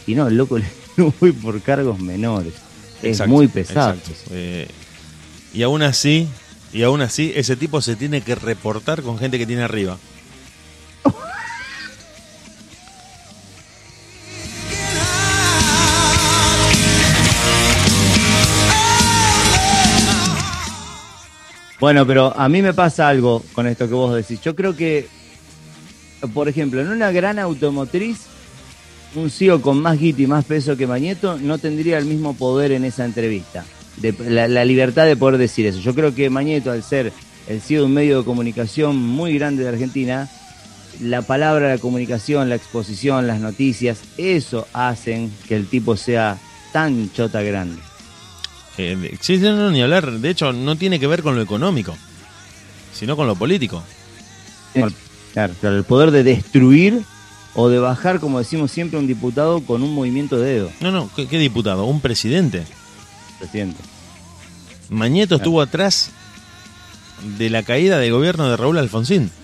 [0.07, 0.57] Y no, el loco
[0.97, 2.53] le voy por cargos menores.
[3.03, 3.97] Es Exacto, muy pesado.
[4.29, 4.67] Eh,
[5.53, 6.27] y aún así,
[6.71, 9.97] y aún así, ese tipo se tiene que reportar con gente que tiene arriba.
[21.81, 24.39] Bueno, pero a mí me pasa algo con esto que vos decís.
[24.41, 25.07] Yo creo que,
[26.31, 28.19] por ejemplo, en una gran automotriz,
[29.15, 32.71] un CEO con más guita y más peso que Mañeto no tendría el mismo poder
[32.71, 33.65] en esa entrevista.
[33.97, 35.79] De, la, la libertad de poder decir eso.
[35.79, 37.11] Yo creo que Mañeto, al ser
[37.47, 40.29] el CEO de un medio de comunicación muy grande de Argentina,
[41.01, 46.37] la palabra, la comunicación, la exposición, las noticias, eso hacen que el tipo sea
[46.73, 47.81] tan chota grande.
[48.77, 50.11] Eh, sí, no, ni hablar.
[50.11, 51.95] De hecho, no tiene que ver con lo económico,
[52.93, 53.83] sino con lo político.
[55.33, 57.01] Claro, claro, el poder de destruir
[57.55, 60.71] o de bajar, como decimos siempre, un diputado con un movimiento de dedo.
[60.79, 61.85] No, no, ¿qué, qué diputado?
[61.85, 62.63] Un presidente.
[63.39, 63.81] Presidente.
[64.89, 66.11] Mañeto estuvo atrás
[67.37, 69.31] de la caída del gobierno de Raúl Alfonsín.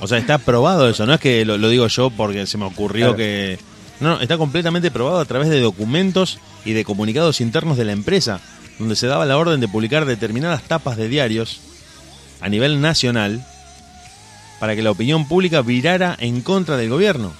[0.00, 2.64] O sea, está probado eso, no es que lo, lo digo yo porque se me
[2.66, 3.16] ocurrió Claro.
[3.16, 3.58] que...
[4.00, 7.92] No, no, está completamente probado a través de documentos y de comunicados internos de la
[7.92, 8.40] empresa,
[8.78, 11.60] donde se daba la orden de publicar determinadas tapas de diarios
[12.40, 13.44] a nivel nacional
[14.60, 17.32] para que la opinión pública virara en contra del gobierno.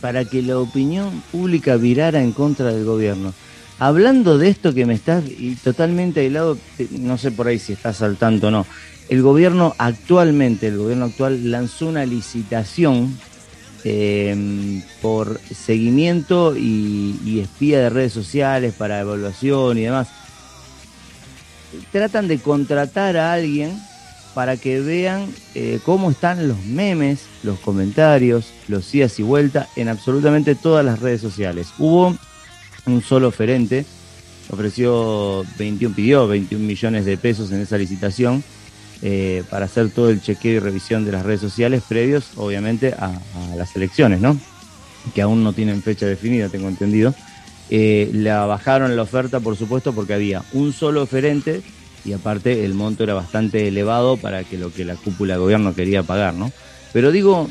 [0.00, 3.34] Para que la opinión pública virara en contra del gobierno.
[3.78, 5.24] Hablando de esto que me estás
[5.64, 6.58] totalmente aislado,
[6.90, 8.66] no sé por ahí si estás al tanto o no.
[9.08, 13.18] El gobierno actualmente, el gobierno actual lanzó una licitación
[13.84, 20.08] eh, por seguimiento y, y espía de redes sociales para evaluación y demás.
[21.92, 23.78] Tratan de contratar a alguien
[24.34, 29.88] para que vean eh, cómo están los memes, los comentarios, los idas y vueltas en
[29.88, 31.68] absolutamente todas las redes sociales.
[31.78, 32.16] Hubo
[32.86, 33.84] un solo oferente,
[34.50, 38.42] ofreció 21, pidió 21 millones de pesos en esa licitación
[39.02, 43.18] eh, para hacer todo el chequeo y revisión de las redes sociales previos, obviamente, a,
[43.56, 44.38] las elecciones, ¿no?
[45.14, 47.14] Que aún no tienen fecha definida, tengo entendido.
[47.70, 51.62] Eh, la bajaron la oferta, por supuesto, porque había un solo oferente
[52.04, 55.74] y aparte el monto era bastante elevado para que lo que la cúpula de gobierno
[55.74, 56.52] quería pagar, ¿no?
[56.92, 57.48] Pero digo,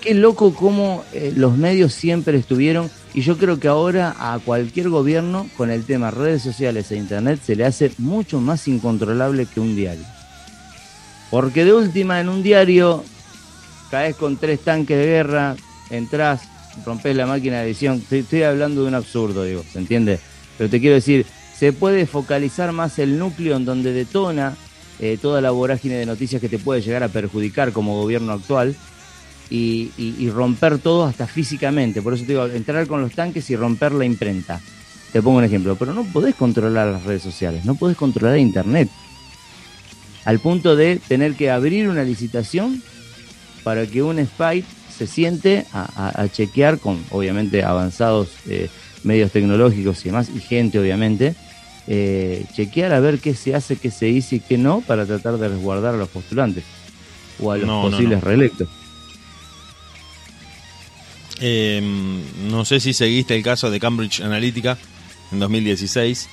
[0.00, 4.88] qué loco cómo eh, los medios siempre estuvieron y yo creo que ahora a cualquier
[4.88, 9.60] gobierno con el tema redes sociales e internet se le hace mucho más incontrolable que
[9.60, 10.04] un diario.
[11.30, 13.04] Porque de última en un diario
[13.90, 15.56] caes con tres tanques de guerra,
[15.90, 16.42] entras,
[16.84, 18.02] rompes la máquina de edición.
[18.10, 20.18] Estoy, hablando de un absurdo, digo, ¿se entiende?
[20.56, 24.56] Pero te quiero decir, se puede focalizar más el núcleo en donde detona
[25.00, 28.76] eh, toda la vorágine de noticias que te puede llegar a perjudicar como gobierno actual
[29.50, 32.02] y, y- y romper todo hasta físicamente.
[32.02, 34.60] Por eso te digo, entrar con los tanques y romper la imprenta.
[35.12, 38.88] Te pongo un ejemplo, pero no podés controlar las redes sociales, no podés controlar Internet.
[40.24, 42.82] Al punto de tener que abrir una licitación
[43.64, 48.68] para que un spy se siente a, a- a chequear con, obviamente, avanzados eh,
[49.04, 51.34] medios tecnológicos y demás, y gente, obviamente,
[51.86, 55.38] eh, chequear a ver qué se hace, qué se dice y qué no, para tratar
[55.38, 56.64] de resguardar a los postulantes
[57.40, 58.24] o a los No, no, posibles no.
[58.26, 58.68] reelectos.
[61.40, 61.80] Eh,
[62.48, 64.76] no sé si seguiste el caso de Cambridge Analytica
[65.32, 66.28] en 2016,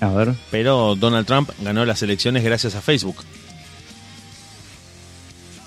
[0.00, 0.34] A ver.
[0.50, 3.16] pero Donald Trump ganó las elecciones gracias a Facebook.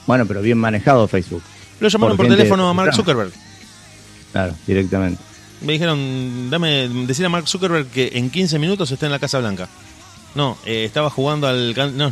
[0.05, 1.43] Bueno, pero bien manejado Facebook.
[1.79, 2.95] Lo llamaron Por teléfono a Mark.
[2.95, 3.31] Zuckerberg.
[4.31, 5.21] Claro, directamente.
[5.61, 9.39] Me dijeron, dame, decir a Mark Zuckerberg que en 15 minutos está en la Casa
[9.39, 9.67] Blanca.
[10.35, 11.75] No, eh, estaba jugando al...
[11.97, 12.11] No,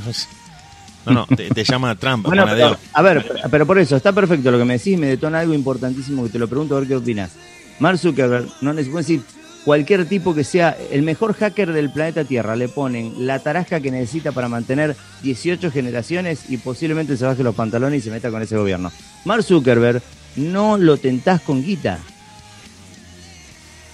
[1.06, 4.52] no, no, te, te llama Trump, Bueno, pero, a ver, pero- por eso, está perfecto
[4.52, 6.96] lo que me decís, me detona algo importantísimo que te lo pregunto a ver qué
[6.96, 7.32] opinas.
[7.80, 9.22] Mark Zuckerberg, no les puedo decir,
[9.66, 13.92] cualquier tipo que sea el mejor hacker del planeta Tierra, le ponen la tarasca que
[13.92, 18.42] necesita para mantener 18 generaciones y posiblemente se baje los pantalones y se meta con
[18.42, 18.92] ese gobierno.
[19.26, 20.02] Mark Zuckerberg,
[20.38, 22.00] no lo tentás con guita.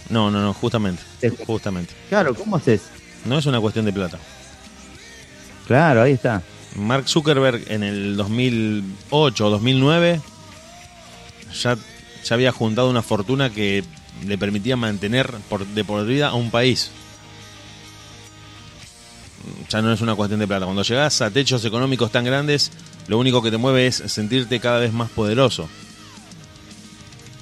[0.10, 1.02] No, no, no, justamente,
[1.48, 1.94] justamente.
[2.10, 2.82] Claro, ¿cómo haces?
[3.26, 4.18] No es una cuestión de plata.
[5.68, 6.42] Claro, ahí está.
[6.76, 10.22] Mark Zuckerberg en el 2008 o 2009
[11.62, 11.78] ya,
[12.24, 13.84] ya había juntado una fortuna que
[14.26, 16.92] le permitía mantener por, de por vida a un país.
[19.70, 20.66] Ya no es una cuestión de plata.
[20.66, 22.72] Cuando llegas a techos económicos tan grandes,
[23.08, 25.68] lo único que te mueve es sentirte cada vez más poderoso.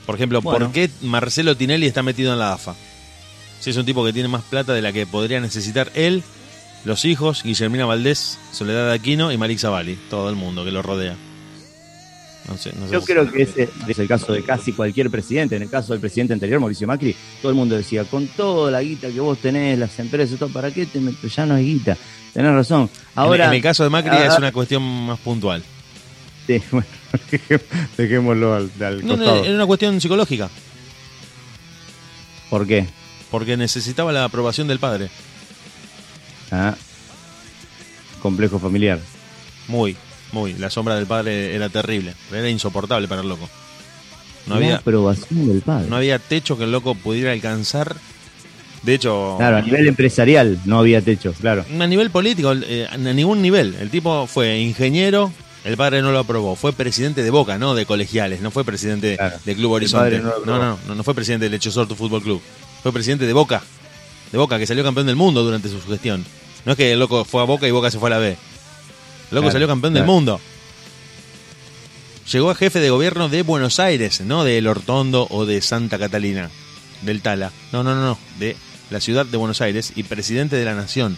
[0.05, 0.67] Por ejemplo, Bueno.
[0.67, 2.75] ¿por qué Marcelo Tinelli está metido en la AFA?
[3.59, 6.23] Si es un tipo que tiene más plata de la que podría necesitar él,
[6.85, 11.15] los hijos, Guillermina Valdés, Soledad Aquino y Malik Zavalli, todo el mundo que lo rodea.
[12.47, 15.55] No sé, no sé Yo creo que ese es el caso de casi cualquier presidente.
[15.55, 18.81] En el caso del presidente anterior, Mauricio Macri, todo el mundo decía, con toda la
[18.81, 21.35] guita que vos tenés, las empresas, todo, ¿para qué te metes?
[21.35, 21.95] Ya no hay guita.
[22.33, 22.89] Tenés razón.
[23.13, 25.63] Ahora, en, en el caso de Macri ah, es una cuestión más puntual.
[26.47, 26.87] Sí, bueno,
[27.97, 29.45] dejémoslo al, al No, no, costado.
[29.45, 30.49] era una cuestión psicológica,
[32.49, 32.87] ¿Por qué?
[33.29, 35.09] porque necesitaba la aprobación del padre.
[36.51, 36.75] Ah,
[38.21, 38.99] complejo familiar.
[39.67, 39.95] Muy,
[40.31, 40.53] muy.
[40.53, 43.47] La sombra del padre era terrible, era insoportable para el loco.
[44.47, 45.87] No la había, aprobación del padre.
[45.89, 47.95] no había techo que el loco pudiera alcanzar.
[48.83, 51.65] De hecho, Claro, a nivel empresarial no había techo, claro.
[51.79, 53.75] a nivel político, eh, a ningún nivel.
[53.79, 55.31] El tipo fue ingeniero,
[55.65, 56.55] El padre no lo aprobó.
[56.55, 58.39] Fue presidente de Boca, no de colegiales.
[58.39, 59.37] No fue presidente Claro.
[59.43, 60.19] de Club Horizonte.
[60.19, 62.41] no No, no, no, no fue presidente del Lecho Sortu Fútbol Club.
[62.81, 63.61] Fue presidente de Boca.
[64.31, 66.23] De Boca, que salió campeón del mundo durante su gestión.
[66.65, 68.29] No es que el loco fue a Boca y Boca se fue a la B.
[68.29, 68.35] El
[69.31, 70.13] loco Claro, salió campeón del claro.
[70.13, 70.39] mundo.
[72.31, 75.97] Llegó a jefe de gobierno de Buenos Aires, no de El Hortondo o de Santa
[75.97, 76.49] Catalina,
[77.01, 77.51] del Tala.
[77.71, 78.17] No, no, no, no.
[78.37, 78.55] De
[78.91, 81.17] la ciudad de Buenos Aires y presidente de la nación.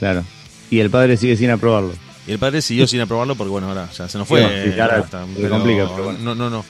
[0.00, 0.24] Claro.
[0.70, 1.92] Y el padre sigue sin aprobarlo.
[2.26, 4.42] Y el padre siguió sin aprobarlo porque, bueno, ahora ya se nos fue.
[4.42, 6.18] Sí, sí, eh, hasta- complica, pero bueno.
[6.20, 6.64] No, no, no.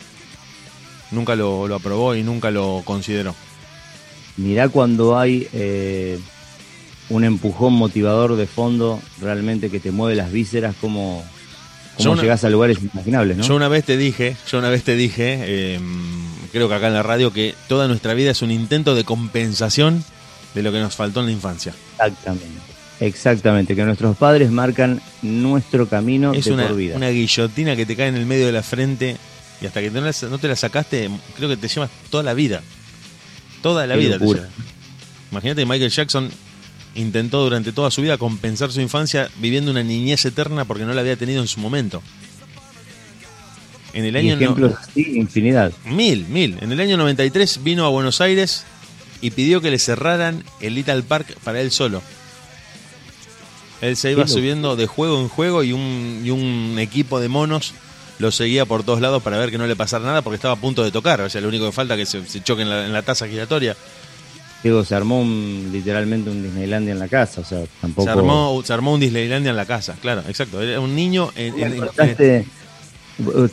[1.11, 3.35] Nunca lo, lo aprobó y nunca lo consideró.
[4.37, 6.21] Mirá cuando hay eh,
[7.11, 11.25] un empujón motivador de fondo realmente que te mueve las vísceras, como,
[11.97, 13.45] como una- llegás a lugares imaginables, ¿no?
[13.45, 15.81] Yo una vez te dije, yo una vez te dije, eh,
[16.53, 20.05] creo que acá en la radio, que toda nuestra vida es un intento de compensación
[20.55, 21.73] de lo que nos faltó en la infancia.
[21.93, 22.47] Exactamente.
[23.01, 26.97] Exactamente, que nuestros padres marcan nuestro camino es de una, por vida.
[26.97, 29.17] una guillotina que te cae en el medio de la frente
[29.61, 32.61] y hasta que no, te la sacaste, creo que te llevas toda la vida.
[33.63, 34.19] Toda la Qué vida.
[35.31, 36.31] Imagínate Michael Jackson
[36.95, 41.01] intentó durante toda su vida compensar su infancia viviendo una niñez eterna porque no la
[41.01, 42.03] había tenido en su momento.
[43.95, 45.73] En el y año no- ejemplos así, infinidad.
[45.85, 46.59] Mil, mil.
[46.61, 48.65] En el año 93 vino a Buenos Aires
[49.21, 52.03] y pidió que le cerraran el Little Park para él solo.
[53.81, 57.75] Él se iba subiendo de juego en juego y un, y un equipo de monos
[58.19, 60.61] lo seguía por todos lados para ver que no le pasara nada porque estaba a
[60.61, 61.21] punto de tocar.
[61.21, 63.03] O sea, lo único que falta es que se, se choque en la, en la
[63.03, 63.77] taza giratoria.
[64.63, 68.05] Digo, se armó un- literalmente un Disneylandia en la casa, o sea, tampoco...
[68.05, 70.61] Se, armó, se armó un Disneylandia en la casa, claro, exacto.
[70.61, 72.45] Era un niño en, Me en- en- contaste, eh,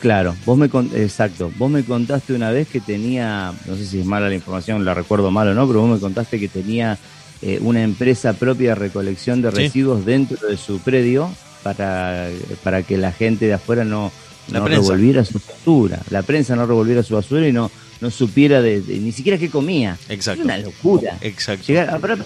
[0.00, 4.00] claro, vos me con- exacto, vos me contaste una vez que tenía, no sé si
[4.00, 6.98] es mala la información, la recuerdo mal o no, pero vos me contaste que tenía
[7.42, 9.56] eh, una empresa propia de recolección de Sí.
[9.58, 11.30] residuos dentro de su predio
[11.62, 12.28] para,
[12.64, 14.10] para que la gente de afuera no,
[14.50, 14.82] La no prensa.
[14.82, 18.98] revolviera su basura, la prensa no revolviera su basura y no, no supiera de, de-
[18.98, 19.96] ni siquiera qué comía.
[20.08, 20.40] Exacto.
[20.42, 21.18] Es una locura.
[21.20, 21.66] Exacto.
[21.66, 22.16] Llegar, ah, pero,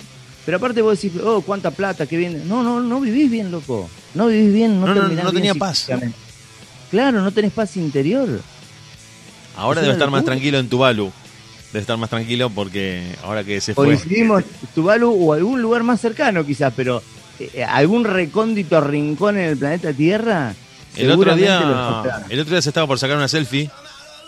[0.45, 2.49] pero aparte vos decís, oh, cuánta plata, qué bien.
[2.49, 3.89] No, no, no vivís bien, loco.
[4.15, 5.89] No vivís bien, no, No, no, no bien tenía paz.
[6.91, 8.41] Claro, no tenés paz interior.
[9.57, 11.13] Ahora es debe estar más tranquilo en Tuvalu.
[11.73, 13.87] Debe estar más tranquilo porque ahora que se fue.
[13.87, 14.43] Coincidimos,
[14.75, 17.01] Tuvalu o algún lugar más cercano quizás, pero
[17.39, 20.55] eh, algún recóndito rincón en el planeta Tierra.
[20.97, 23.71] El otro día, el otro día se estaba por sacar una selfie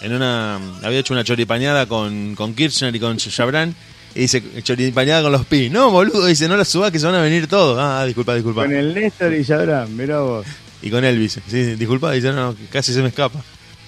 [0.03, 3.75] en una había hecho una choripañada con, con Kirchner y con Chabran
[4.15, 5.71] y dice choripañada con los pi.
[5.71, 7.79] No, boludo, dice, no la subas que se van a venir todos.
[7.81, 8.63] Ah, disculpa, disculpa.
[8.63, 10.47] Con el Néstor y Yabrán, mirá vos.
[10.83, 11.39] Y con Elvis.
[11.47, 13.43] Sí, disculpa, dice, no, que casi se me escapa.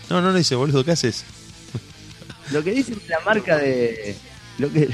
[0.09, 1.24] No, no, no dice, boludo, ¿qué haces?
[2.53, 4.16] Lo que dicen de la marca de.
[4.59, 4.88] Lo que,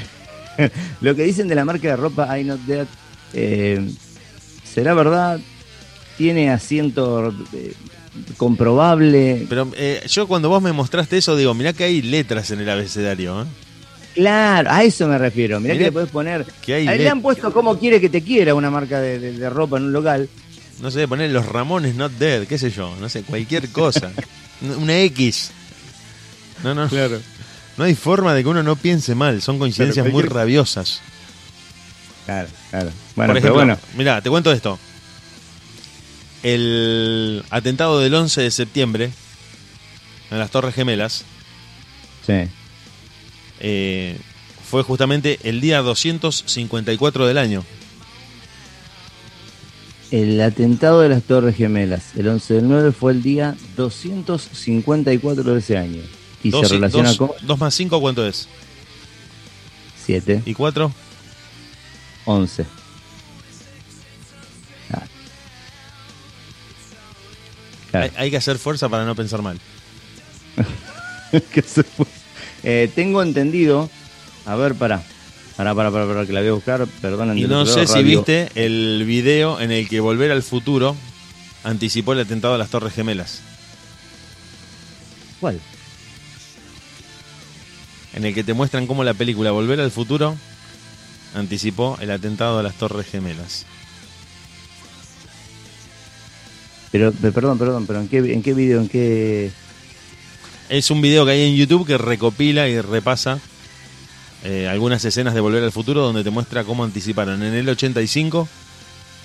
[1.01, 2.87] lo que dicen de la marca de ropa I Not Dead.
[3.35, 3.91] eh,
[4.65, 5.41] ¿Será verdad?
[6.17, 7.73] ¿Tiene asiento eh,
[8.37, 9.47] comprobable?
[9.49, 12.69] Pero eh, yo cuando vos me mostraste eso digo, mirá que hay letras en el
[12.71, 13.45] abecedario, ¿eh?
[14.15, 15.61] Claro, a eso me refiero.
[15.61, 16.45] Mirá, Mirá que le podés poner.
[16.63, 19.33] que hay Ahí le han puesto cómo quiere que te quiera una marca de, de-
[19.35, 20.29] de ropa en un local.
[20.83, 24.11] No sé, poner los Ramones Not Dead, qué sé yo, no sé, cualquier cosa.
[24.79, 25.53] Una X.
[26.65, 26.89] No, no.
[26.89, 27.21] Claro.
[27.77, 31.01] No hay forma de que uno no piense mal, son coincidencias Claro, muy rabiosas.
[32.27, 32.91] Claro, claro.
[33.17, 33.79] Bueno, Por pero bueno.
[33.97, 34.79] mira, te cuento esto.
[36.43, 39.11] El atentado del 11 de septiembre
[40.31, 41.25] en las Torres Gemelas
[42.27, 42.49] Sí.
[43.61, 44.17] eh,
[44.69, 47.65] fue justamente el día 254 del año.
[50.11, 55.59] El atentado de las Torres Gemelas, el 11 del 9, fue el día 254 de
[55.61, 56.03] ese año.
[56.43, 58.49] Y Dos se relaciona dos- con dos más 5, ¿cuánto es?
[60.05, 60.93] 7, ¿Y 4?
[62.25, 62.65] 11.
[67.91, 68.11] Claro.
[68.17, 69.59] Hay, hay que hacer fuerza para no pensar mal.
[72.63, 73.89] Eh, tengo entendido,
[74.45, 75.03] a ver, para,
[75.57, 77.39] para, para, para, para, que la voy a buscar, perdón.
[77.39, 80.95] Y no sé si viste el video en el que Volver al Futuro
[81.65, 83.41] anticipó el atentado a las Torres Gemelas.
[85.41, 85.59] ¿Cuál?
[88.13, 90.37] En el que te muestran cómo la película Volver al Futuro
[91.35, 93.65] anticipó el atentado a las Torres Gemelas.
[96.93, 99.51] Pero, pe- perdón, perdón, pero ¿en qué, en qué video, en qué...?
[100.69, 103.39] Es un video que hay en YouTube que recopila y repasa
[104.45, 108.49] eh, algunas escenas de Volver al Futuro donde te muestra cómo anticiparon en el 85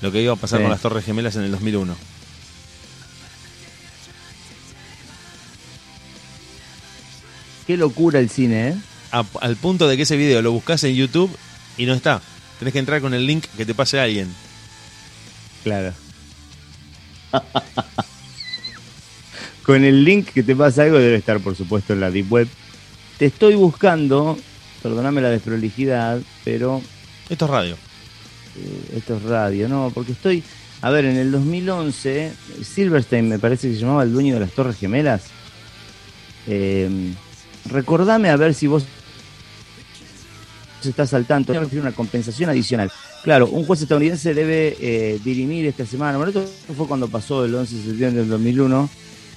[0.01, 0.63] lo que iba a pasar Sí.
[0.63, 1.95] con las Torres Gemelas en el 2001.
[7.67, 8.75] Qué locura el cine, ¿eh?
[9.11, 11.35] A- al punto de que ese video lo buscas en YouTube
[11.77, 12.21] y no está.
[12.59, 14.27] Tenés que entrar con el link que te pase a alguien.
[15.63, 15.93] Claro.
[19.63, 22.47] con el link que te pasa algo debe estar, por supuesto, en la Deep Web.
[23.17, 24.37] Te estoy buscando,
[24.83, 26.81] perdóname la desprolijidad, pero...
[27.29, 27.77] Esto es radio.
[28.57, 30.43] Eh, esto es radio, no, porque estoy...
[30.81, 32.31] A ver, en el 2011,
[32.63, 35.23] Silverstein me parece que se llamaba el dueño de las Torres Gemelas.
[36.47, 37.13] Eh,
[37.65, 38.85] recordame a ver si vos
[40.89, 41.53] estás al tanto.
[41.53, 42.91] una compensación adicional.
[43.25, 46.19] Claro, un juez estadounidense debe eh, dirimir esta semana.
[46.19, 46.47] Bueno, esto
[46.77, 48.87] fue cuando pasó el 11 de septiembre del 2001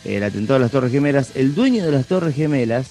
[0.04, 2.88] el atentado a las Torres Gemelas, el dueño de las Torres Gemelas,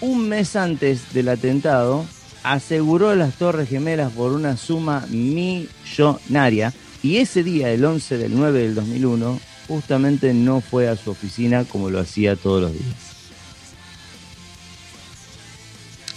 [0.00, 2.04] un mes antes del atentado,
[2.42, 6.74] aseguró las Torres Gemelas por una suma millonaria
[7.04, 11.64] y ese día, el 11 del 9 del 2001, justamente no fue a su oficina
[11.64, 12.96] como lo hacía todos los días.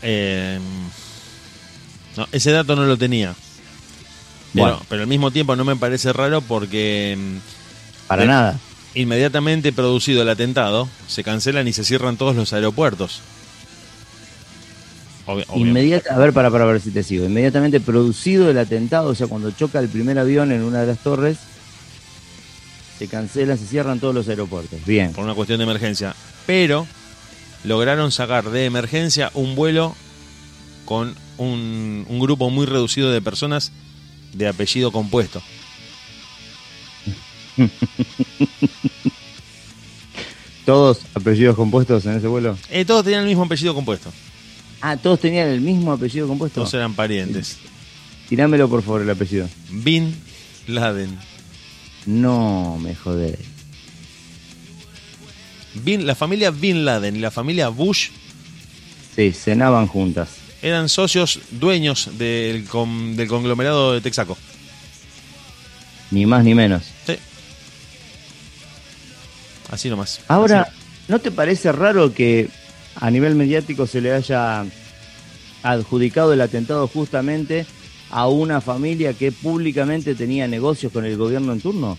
[0.01, 0.59] Eh,
[2.17, 3.35] no, ese dato no lo tenía.
[4.53, 7.17] Pero, pero al mismo tiempo no me parece raro porque...
[7.17, 8.59] Mm, Para nada
[8.95, 13.21] Inmediatamente producido el atentado, se cancelan y se cierran todos los aeropuertos.
[15.27, 17.25] a ver, para, para ver si te sigo.
[17.25, 20.99] Inmediatamente producido el atentado, o sea, cuando choca el primer avión en una de las
[20.99, 21.37] torres,
[22.97, 24.83] se cancelan, se cierran todos los aeropuertos.
[24.85, 25.13] Bien.
[25.13, 26.15] Por una cuestión de emergencia.
[26.47, 26.87] Pero
[27.63, 29.95] lograron sacar de emergencia un vuelo
[30.85, 33.71] con un, un grupo muy reducido de personas
[34.33, 35.41] de apellido compuesto.
[40.65, 42.57] ¿Todos apellidos compuestos en ese vuelo?
[42.69, 44.11] Eh, todos tenían el mismo apellido compuesto.
[44.81, 46.61] Ah, todos tenían el mismo apellido compuesto.
[46.61, 47.57] Todos eran parientes.
[48.29, 49.49] Tirámelo por favor el apellido.
[49.69, 50.15] Bin
[50.67, 51.17] Laden.
[52.05, 53.39] No, me joder.
[55.83, 58.09] Bin, la familia Bin Laden y la familia Bush.
[59.15, 60.38] Sí, cenaban juntas.
[60.61, 62.67] Eran socios dueños del,
[63.15, 64.37] del conglomerado de Texaco.
[66.11, 66.83] Ni más ni menos.
[67.05, 67.15] Sí.
[69.71, 70.21] Así nomás.
[70.27, 70.71] Ahora,
[71.07, 72.49] ¿no te parece raro que
[72.95, 74.65] a nivel mediático se le haya
[75.63, 77.65] adjudicado el atentado justamente
[78.09, 81.97] a una familia que públicamente tenía negocios con el gobierno en turno?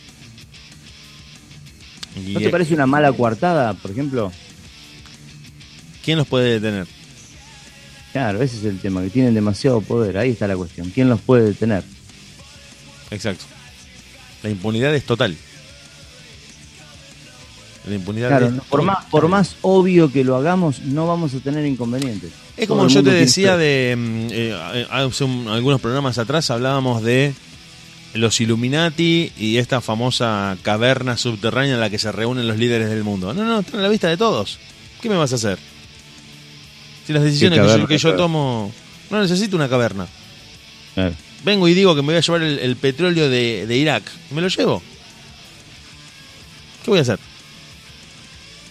[2.17, 4.33] ¿No te parece una mala coartada, por ejemplo?
[6.05, 6.87] ¿Quién los puede detener?
[8.13, 10.19] Claro, ese es el tema, que tienen demasiado poder.
[10.19, 10.91] Ahí está la cuestión.
[10.91, 11.85] ¿Quién los puede detener?
[13.11, 13.45] Exacto.
[14.43, 15.37] La impunidad es total.
[17.87, 21.65] La impunidad claro, por, más, por más obvio que lo hagamos, no vamos a tener
[21.65, 22.31] inconvenientes.
[22.57, 27.33] Es como yo te decía de mm, eh, hace algunos programas atrás hablábamos de
[28.13, 33.03] los Illuminati y esta famosa caverna subterránea en la que se reúnen los líderes del
[33.03, 33.33] mundo.
[33.33, 34.59] No, no, está a la vista de todos.
[35.01, 35.59] ¿Qué me vas a hacer?
[37.11, 38.73] Si las decisiones que yo, tomo...
[39.11, 40.07] No necesito una caverna.
[41.45, 44.05] Vengo y digo que me voy a llevar el, petróleo de, de Irak.
[44.31, 44.81] ¿Me lo llevo?
[46.85, 47.19] ¿Qué voy a hacer?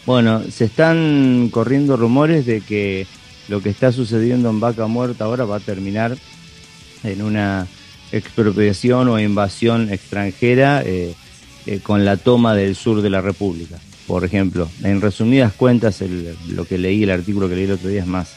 [0.05, 3.07] Bueno, se están corriendo rumores de que
[3.49, 6.17] lo que está sucediendo en Vaca Muerta ahora va a terminar
[7.03, 7.67] en una
[8.13, 11.13] expropiación o invasión extranjera eh,
[11.65, 13.79] eh, con la toma del sur de la República.
[14.09, 16.03] Por ejemplo, en resumidas cuentas,
[16.49, 18.33] lo que leí, el artículo que leí el otro día es más,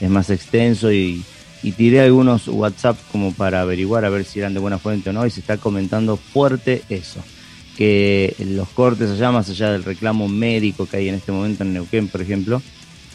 [0.00, 1.24] es más extenso y,
[1.62, 5.12] y tiré algunos WhatsApp como para averiguar a ver si eran de buena fuente o
[5.12, 7.20] no y se está comentando fuerte eso
[7.76, 11.72] que los cortes allá, más allá del reclamo médico que hay en este momento en
[11.72, 12.62] Neuquén, por ejemplo,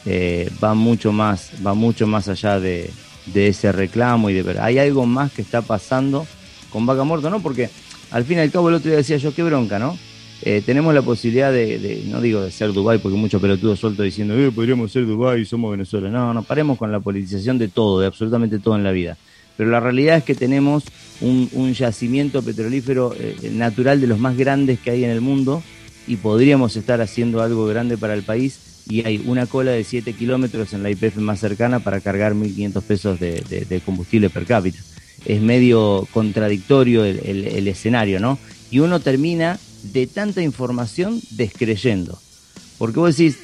[0.06, 2.92] eh, va mucho más, va mucho más allá de,
[3.34, 4.60] ese reclamo y de ver.
[4.60, 6.26] Hay algo más que está pasando
[6.72, 7.42] con Vaca Muerta, ¿no?
[7.42, 7.70] Porque
[8.12, 9.98] al fin y al cabo el otro día decía yo, qué bronca, ¿no?
[10.42, 14.38] Eh, tenemos la posibilidad de, no digo de ser Dubai porque muchos pelotudos sueltos diciendo,
[14.38, 16.10] eh, podríamos ser Dubai, somos Venezuela.
[16.10, 19.18] No, no, paremos con la politización de todo, de absolutamente todo en la vida
[19.60, 20.86] pero la realidad es que tenemos
[21.20, 25.62] un, yacimiento petrolífero eh, natural de los más grandes que hay en el mundo
[26.08, 30.14] y podríamos estar haciendo algo grande para el país y hay una cola de 7
[30.14, 34.80] kilómetros en la IPF más cercana para cargar 1.500 pesos de, combustible per cápita.
[35.26, 38.40] Es medio contradictorio el escenario, ¿no?
[38.72, 42.20] Y uno termina de tanta información descreyendo.
[42.78, 43.38] Porque vos decís,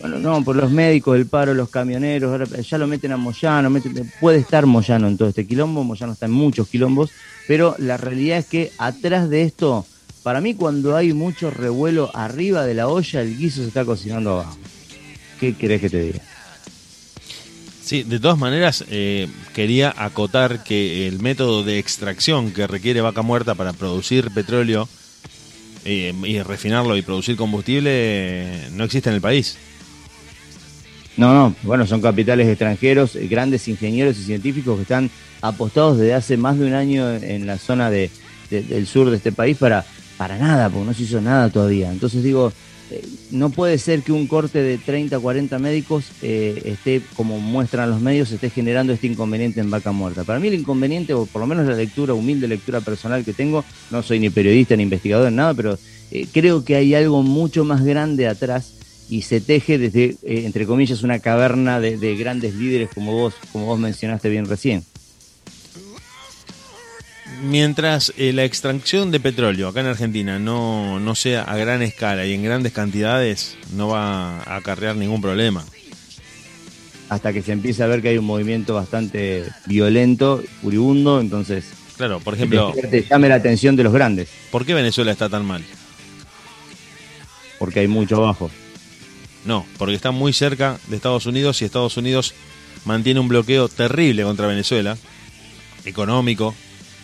[0.00, 3.70] bueno, no, por los médicos, el paro, los camioneros, ahora ya lo meten a Moyano,
[4.18, 7.10] puede estar Moyano en todo este quilombo, Moyano está en muchos quilombos,
[7.46, 9.86] pero la realidad es que atrás de esto,
[10.22, 14.32] para mí cuando hay mucho revuelo arriba de la olla, el guiso se está cocinando
[14.32, 14.56] abajo.
[15.38, 16.20] ¿Qué querés que te diga?
[17.82, 23.22] Sí, de todas maneras, eh, quería acotar que el método de extracción que requiere vaca
[23.22, 24.88] muerta para producir petróleo
[25.84, 29.56] y refinarlo y producir combustible eh, no existe en el país.
[31.16, 35.10] No, no, bueno, son capitales extranjeros, eh, grandes ingenieros y científicos que están
[35.42, 38.10] apostados desde hace más de un año en la zona de,
[38.48, 39.84] del sur de este país para,
[40.16, 41.90] para nada, porque no se hizo nada todavía.
[41.90, 42.52] Entonces digo,
[43.30, 48.00] no puede ser que un corte de 30, 40 médicos eh, esté, como muestran los
[48.00, 50.24] medios, esté generando este inconveniente en vaca muerta.
[50.24, 53.64] Para mí el inconveniente, o por lo menos la lectura, humilde lectura personal que tengo,
[53.90, 55.78] no soy ni periodista ni investigador nada, pero
[56.10, 58.74] eh, creo que hay algo mucho más grande atrás
[59.08, 63.66] y se teje desde, entre comillas, una caverna de, de, grandes líderes como vos, como
[63.66, 64.84] vos mencionaste bien recién.
[67.42, 72.34] Mientras la extracción de petróleo acá en Argentina no, no sea a gran escala y
[72.34, 75.64] en grandes cantidades, no va a acarrear ningún problema.
[77.08, 81.64] Hasta que se empiece a ver que hay un movimiento bastante violento, furibundo, entonces...
[81.96, 82.72] Claro, por ejemplo...
[82.90, 84.28] Te llame la atención de los grandes.
[84.50, 85.64] ¿Por qué Venezuela está tan mal?
[87.58, 88.50] Porque hay mucho abajo.
[89.44, 92.34] No, porque está muy cerca de Estados Unidos y Estados Unidos
[92.84, 94.96] mantiene un bloqueo terrible contra Venezuela,
[95.84, 96.54] económico,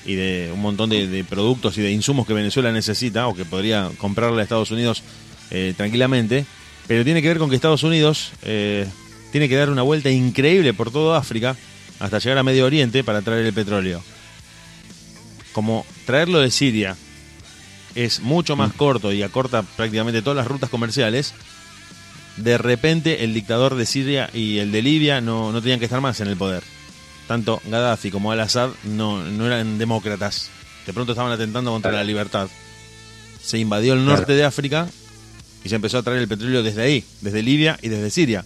[0.07, 3.91] y de un montón de, productos y de insumos que Venezuela necesita o que podría
[3.99, 5.03] comprarle a Estados Unidos
[5.51, 6.47] eh, tranquilamente,
[6.87, 8.87] pero tiene que ver con que Estados Unidos eh,
[9.33, 11.57] tiene que dar una vuelta increíble por todo África
[11.99, 14.01] hasta llegar a Medio Oriente para traer el petróleo.
[15.53, 16.97] Como traerlo de Siria
[17.97, 18.77] es mucho más mm.
[18.77, 21.35] corto y acorta prácticamente todas las rutas comerciales,
[22.37, 26.01] de repente el dictador de Siria y el de Libia no, no tenían que estar
[26.01, 26.63] más en el poder
[27.27, 30.51] tanto Gaddafi como Al-Assad no, no eran demócratas.
[30.87, 32.49] De pronto estaban atentando contra la libertad.
[33.43, 34.89] Se invadió el norte de África
[35.65, 38.45] y se empezó a traer el petróleo desde ahí, desde Libia y desde Siria.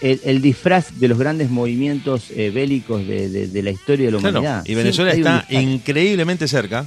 [0.00, 4.64] El, disfraz de los grandes movimientos eh, bélicos de, la historia de la humanidad.
[4.64, 6.86] Y Venezuela está increíblemente cerca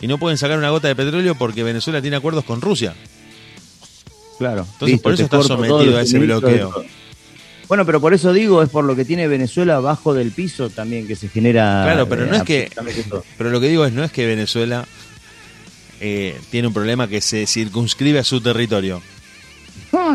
[0.00, 2.94] y no pueden sacar una gota de petróleo porque Venezuela tiene acuerdos con Rusia.
[4.38, 4.66] Claro.
[4.72, 6.84] Entonces por eso está sometido a ese bloqueo.
[7.72, 11.06] Bueno, pero por eso digo, es por lo que tiene Venezuela abajo del piso también
[11.06, 11.84] que se genera.
[11.84, 12.70] Claro, pero no es que.
[13.38, 14.84] Pero lo que digo es, no es que Venezuela
[15.98, 19.00] eh, tiene un problema que se circunscribe a su territorio.
[19.90, 20.14] No,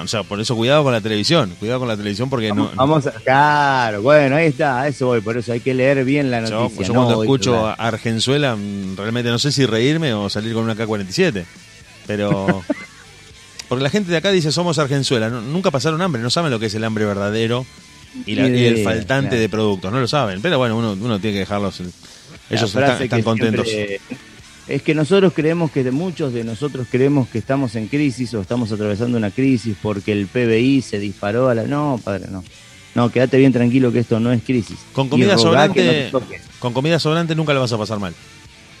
[0.00, 2.70] o sea, por eso cuidado con la televisión, cuidado con la televisión porque no...
[2.76, 6.30] Vamos a, claro, bueno, ahí está, a eso voy, por eso hay que leer bien
[6.30, 6.86] la noticia.
[6.86, 10.76] Yo, cuando escucho a Argenzuela, mm, realmente no sé si reírme o salir con una
[10.76, 11.44] K-47,
[12.06, 12.62] pero
[13.70, 16.66] Porque la gente de acá dice somos Argenzuela, nunca pasaron hambre, no saben lo que
[16.66, 17.64] es el hambre verdadero
[18.26, 20.42] y, el faltante de productos, no lo saben.
[20.42, 21.80] Pero bueno, uno, uno tiene que dejarlos.
[22.50, 23.68] Ellos están, contentos.
[24.66, 28.72] es que nosotros creemos que muchos de nosotros creemos que estamos en crisis o estamos
[28.72, 31.62] atravesando una crisis porque el PBI se disparó a la.
[31.62, 32.42] No, padre, no.
[32.96, 34.78] No, quédate bien tranquilo que esto no es crisis.
[34.92, 36.10] Con comida sobrante,
[36.58, 38.14] con comida sobrante nunca le vas a pasar mal.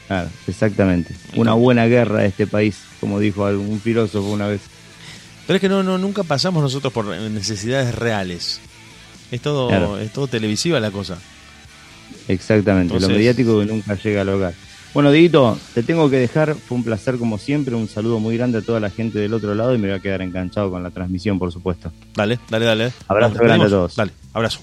[0.08, 1.14] Claro, exactamente.
[1.36, 4.62] Una buena guerra de este país, como dijo algún filósofo una vez.
[5.50, 8.60] Pero es que no, no nunca pasamos nosotros por necesidades reales.
[9.32, 11.18] Es todo, es todo televisiva la cosa.
[12.28, 14.54] Exactamente, lo mediático que nunca llega al hogar.
[14.94, 16.54] Bueno, Dieguito, te tengo que dejar.
[16.54, 17.74] Fue un placer como siempre.
[17.74, 20.00] Un saludo muy grande a toda la gente del otro lado y me voy a
[20.00, 21.90] quedar enganchado con la transmisión, por supuesto.
[22.14, 22.92] Dale, dale, dale.
[23.08, 23.96] Abrazo grande a todos.
[23.96, 24.60] Dale, abrazo.